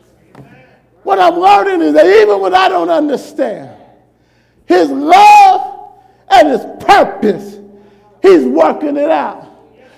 What 1.03 1.19
I'm 1.19 1.35
learning 1.35 1.81
is 1.81 1.93
that 1.93 2.05
even 2.05 2.39
when 2.39 2.55
I 2.55 2.69
don't 2.69 2.89
understand, 2.89 3.77
his 4.65 4.89
love 4.89 5.91
and 6.29 6.47
his 6.49 6.61
purpose, 6.85 7.59
he's 8.21 8.45
working 8.45 8.97
it 8.97 9.09
out. 9.09 9.49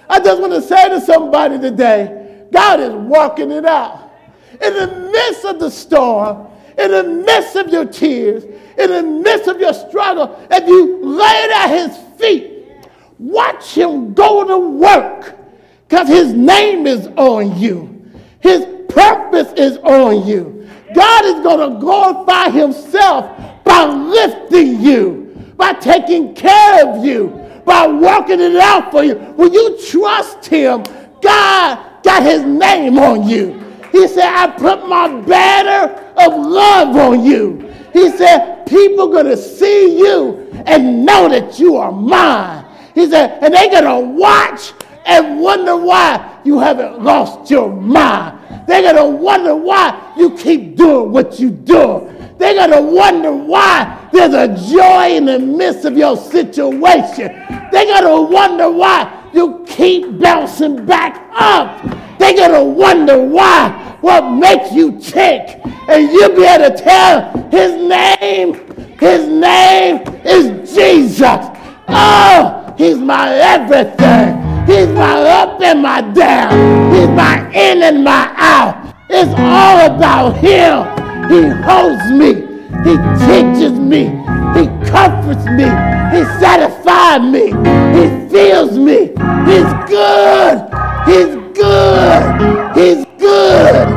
I 0.10 0.20
just 0.20 0.42
want 0.42 0.54
to 0.54 0.62
say 0.62 0.90
to 0.90 1.02
somebody 1.02 1.60
today 1.60 2.48
God 2.52 2.80
is 2.80 2.94
working 2.94 3.52
it 3.52 3.66
out. 3.66 4.12
In 4.62 4.74
the 4.74 5.10
midst 5.12 5.46
of 5.46 5.60
the 5.60 5.70
storm, 5.70 6.48
in 6.78 6.92
the 6.92 7.04
midst 7.04 7.56
of 7.56 7.70
your 7.70 7.86
tears, 7.86 8.44
in 8.44 8.90
the 8.90 9.04
midst 9.04 9.48
of 9.48 9.60
your 9.60 9.74
struggle, 9.74 10.38
if 10.52 10.68
you 10.68 11.04
lay 11.04 11.26
it 11.26 11.52
at 11.52 11.68
his 11.70 12.20
feet, 12.20 12.66
watch 13.18 13.74
him 13.74 14.14
go 14.14 14.46
to 14.46 14.58
work 14.58 15.38
because 15.88 16.08
his 16.08 16.34
name 16.34 16.88
is 16.88 17.08
on 17.16 17.58
you, 17.58 18.04
his 18.40 18.66
purpose 18.90 19.52
is 19.54 19.78
on 19.78 20.28
you. 20.28 20.68
God 20.94 21.26
is 21.26 21.44
going 21.44 21.74
to 21.74 21.80
glorify 21.80 22.50
himself 22.50 23.64
by 23.64 23.86
lifting 23.86 24.82
you, 24.82 25.54
by 25.58 25.74
taking 25.74 26.34
care 26.36 26.88
of 26.88 27.04
you, 27.04 27.30
by 27.66 27.88
working 27.88 28.40
it 28.40 28.56
out 28.56 28.92
for 28.92 29.04
you. 29.04 29.16
When 29.16 29.52
you 29.52 29.78
trust 29.90 30.46
Him, 30.46 30.84
God 31.22 32.04
got 32.04 32.24
His 32.24 32.44
name 32.44 32.98
on 32.98 33.28
you. 33.28 33.65
He 33.96 34.10
said, 34.10 34.28
I 34.28 34.48
put 34.48 34.90
my 34.90 35.08
banner 35.22 35.94
of 36.18 36.34
love 36.34 36.98
on 36.98 37.24
you. 37.24 37.74
He 37.94 38.10
said, 38.10 38.66
people 38.68 39.08
going 39.08 39.28
to 39.28 39.38
see 39.38 39.98
you 39.98 40.52
and 40.66 41.06
know 41.06 41.30
that 41.30 41.58
you 41.58 41.78
are 41.78 41.94
mine. 41.94 42.66
He 42.94 43.10
said, 43.10 43.42
and 43.42 43.54
they're 43.54 43.72
going 43.72 43.86
to 43.86 44.20
watch 44.20 44.74
and 45.06 45.40
wonder 45.40 45.78
why 45.78 46.42
you 46.44 46.60
haven't 46.60 47.04
lost 47.04 47.50
your 47.50 47.74
mind. 47.74 48.68
They're 48.68 48.82
going 48.82 48.98
to 48.98 49.18
wonder 49.18 49.56
why 49.56 50.14
you 50.18 50.36
keep 50.36 50.76
doing 50.76 51.14
what 51.14 51.40
you 51.40 51.50
do. 51.50 52.14
They're 52.38 52.68
going 52.68 52.72
to 52.72 52.82
wonder 52.82 53.32
why 53.32 54.10
there's 54.12 54.34
a 54.34 54.48
joy 54.74 55.16
in 55.16 55.24
the 55.24 55.40
midst 55.40 55.86
of 55.86 55.98
your 55.98 56.18
situation. 56.18 57.28
They're 57.72 57.86
going 57.86 58.04
to 58.04 58.34
wonder 58.34 58.70
why 58.70 59.30
you 59.34 59.64
keep 59.66 60.20
bouncing 60.20 60.86
back 60.86 61.30
up. 61.32 62.05
They're 62.26 62.50
going 62.50 62.54
to 62.54 62.64
wonder 62.64 63.22
why, 63.22 63.98
what 64.02 64.32
makes 64.32 64.72
you 64.72 65.00
tick. 65.00 65.62
And 65.88 66.12
you'll 66.12 66.36
be 66.36 66.44
able 66.44 66.76
to 66.76 66.84
tell 66.84 67.32
his 67.52 67.76
name, 67.76 68.56
his 68.98 69.28
name 69.28 70.02
is 70.26 70.74
Jesus. 70.74 71.38
Oh, 71.88 72.74
he's 72.80 72.98
my 72.98 73.32
everything. 73.32 74.42
He's 74.66 74.88
my 74.88 75.22
up 75.22 75.62
and 75.62 75.84
my 75.84 76.02
down. 76.02 76.96
He's 76.96 77.10
my 77.10 77.48
in 77.54 77.84
and 77.84 78.04
my 78.04 78.34
out. 78.38 78.96
It's 79.08 79.32
all 79.38 79.96
about 79.96 80.36
him. 80.38 80.82
He 81.30 81.48
holds 81.64 82.10
me. 82.10 82.42
He 82.82 82.98
teaches 83.28 83.78
me. 83.78 84.06
He 84.56 84.66
comforts 84.90 85.46
me. 85.46 85.70
He 86.10 86.24
satisfies 86.42 87.22
me. 87.22 87.52
He 87.94 88.30
fills 88.30 88.80
me. 88.80 89.10
He's 89.46 89.72
good. 89.88 90.72
He's 91.06 91.45
good. 91.56 92.76
He's 92.76 93.06
good. 93.18 93.88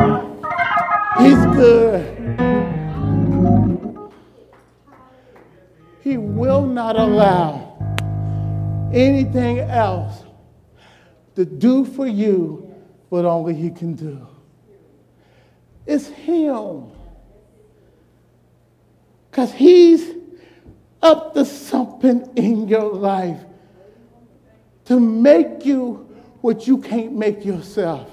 He's 1.18 1.46
good. 1.56 2.18
He 6.02 6.16
will 6.16 6.64
not 6.64 6.96
allow 6.96 7.76
anything 8.92 9.58
else 9.60 10.22
to 11.34 11.44
do 11.44 11.84
for 11.84 12.06
you 12.06 12.74
what 13.08 13.24
only 13.24 13.54
He 13.54 13.70
can 13.70 13.94
do. 13.94 14.26
It's 15.86 16.06
Him. 16.08 16.90
Because 19.30 19.52
He's 19.52 20.14
up 21.02 21.34
to 21.34 21.44
something 21.44 22.28
in 22.36 22.68
your 22.68 22.92
life 22.92 23.40
to 24.86 24.98
make 24.98 25.64
you 25.64 26.07
what 26.40 26.66
you 26.66 26.78
can't 26.78 27.12
make 27.12 27.44
yourself. 27.44 28.10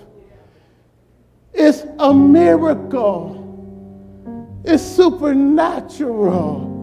It's 1.54 1.84
a 2.00 2.14
miracle. 2.14 3.42
It's 4.64 4.84
supernatural. 4.84 6.74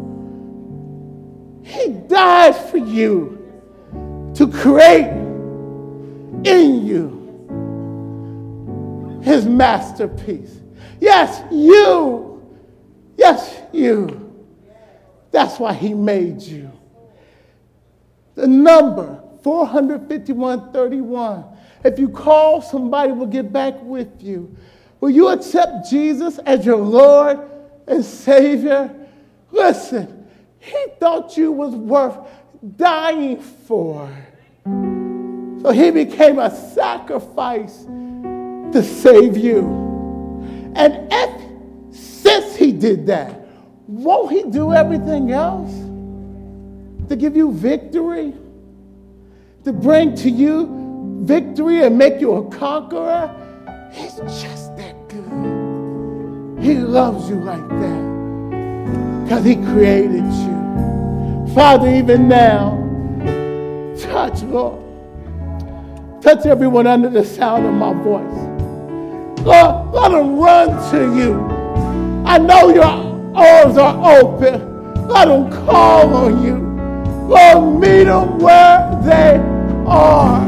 He 1.65 1.89
died 1.89 2.57
for 2.57 2.79
you 2.79 3.39
to 4.35 4.49
create 4.49 5.11
in 6.45 6.87
you 6.87 7.23
his 9.23 9.47
masterpiece. 9.47 10.61
Yes, 11.01 11.43
you. 11.51 12.43
Yes, 13.17 13.61
you. 13.73 14.33
That's 15.31 15.59
why 15.59 15.73
he 15.73 15.95
made 15.95 16.43
you. 16.43 16.71
The 18.35 18.47
number 18.47 19.23
45131. 19.43 21.45
If 21.85 21.99
you 21.99 22.09
call, 22.09 22.63
somebody 22.63 23.13
will 23.13 23.27
get 23.27 23.53
back 23.53 23.75
with 23.83 24.23
you. 24.23 24.57
Will 25.01 25.11
you 25.11 25.29
accept 25.29 25.91
Jesus 25.91 26.39
as 26.39 26.65
your 26.65 26.79
Lord 26.79 27.41
and 27.87 28.03
Savior? 28.05 28.95
Listen, 29.51 30.29
he 30.61 30.87
thought 31.01 31.37
you 31.37 31.51
was 31.51 31.75
worth 31.75 32.17
dying 32.77 33.41
for. 33.41 34.09
So 34.65 35.73
he 35.73 35.91
became 35.91 36.39
a 36.39 36.51
sacrifice 36.51 37.85
to 37.85 38.83
save 38.83 39.37
you. 39.37 39.67
And 40.75 41.09
if, 41.13 41.97
since 41.97 42.57
he 42.57 42.73
did 42.73 43.07
that, 43.09 43.47
won't 43.87 44.33
he 44.33 44.45
do 44.45 44.73
everything 44.73 45.33
else 45.33 45.71
to 47.09 47.17
give 47.17 47.37
you 47.37 47.53
victory? 47.53 48.33
To 49.65 49.73
bring 49.73 50.15
to 50.17 50.31
you 50.31 51.21
victory 51.23 51.85
and 51.85 51.97
make 51.97 52.21
you 52.21 52.33
a 52.35 52.51
conqueror? 52.51 53.31
He's 53.93 54.17
just 54.17 54.77
that 54.77 55.09
good. 55.09 56.63
He 56.63 56.75
loves 56.75 57.29
you 57.29 57.37
like 57.37 57.69
that 57.69 59.23
because 59.25 59.45
he 59.45 59.57
created 59.57 60.25
you. 60.25 61.55
Father, 61.55 61.89
even 61.89 62.29
now, 62.29 62.79
touch, 63.99 64.43
Lord 64.43 64.83
Touch 66.23 66.47
everyone 66.47 66.87
under 66.87 67.11
the 67.11 67.25
sound 67.25 67.67
of 67.67 67.75
my 67.75 67.93
voice. 67.95 69.45
Lord, 69.45 69.93
let 69.93 70.13
them 70.13 70.39
run 70.39 70.69
to 70.93 71.17
you. 71.19 71.35
I 72.25 72.39
know 72.39 72.69
your 72.69 72.85
arms 72.85 73.77
are 73.77 74.21
open. 74.21 75.09
Let 75.09 75.27
them 75.27 75.51
call 75.51 76.15
on 76.15 76.45
you. 76.45 76.59
Lord, 77.27 77.81
meet 77.81 78.05
them 78.05 78.39
where 78.39 79.01
they 79.03 79.52
are 79.87 80.47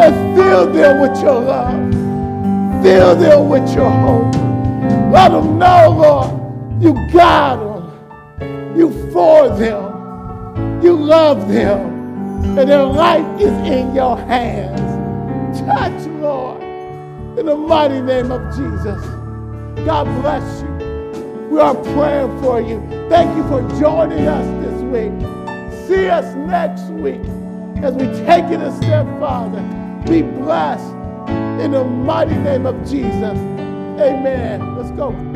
and 0.00 0.36
fill 0.36 0.72
them 0.72 1.00
with 1.00 1.20
your 1.22 1.40
love. 1.40 2.82
Fill 2.82 3.16
them 3.16 3.48
with 3.48 3.74
your 3.74 3.90
hope. 3.90 4.34
Let 5.12 5.32
them 5.32 5.58
know, 5.58 5.90
Lord, 5.90 6.82
you 6.82 6.94
got 7.12 7.56
them. 7.56 8.78
You 8.78 8.90
for 9.12 9.48
them. 9.48 10.82
You 10.82 10.96
love 10.96 11.48
them 11.48 11.98
and 12.58 12.68
their 12.68 12.84
life 12.84 13.40
is 13.40 13.52
in 13.68 13.94
your 13.94 14.16
hands. 14.16 14.80
Touch, 15.60 16.06
Lord, 16.20 16.62
in 17.38 17.46
the 17.46 17.56
mighty 17.56 18.00
name 18.00 18.30
of 18.30 18.40
Jesus. 18.56 19.04
God 19.84 20.04
bless 20.22 20.62
you. 20.62 21.48
We 21.50 21.60
are 21.60 21.74
praying 21.74 22.40
for 22.42 22.60
you. 22.60 22.80
Thank 23.08 23.36
you 23.36 23.42
for 23.48 23.60
joining 23.80 24.26
us 24.26 24.46
this 24.64 24.82
week. 24.82 25.86
See 25.86 26.08
us 26.08 26.34
next 26.34 26.84
week 26.90 27.22
as 27.84 27.94
we 27.94 28.06
take 28.26 28.44
it 28.46 28.60
a 28.60 28.72
step 28.76 29.06
farther. 29.20 29.62
Be 30.08 30.22
blessed 30.22 30.92
in 31.62 31.72
the 31.72 31.84
mighty 31.84 32.34
name 32.36 32.66
of 32.66 32.76
Jesus. 32.88 33.38
Amen. 34.00 34.76
Let's 34.76 34.90
go. 34.92 35.27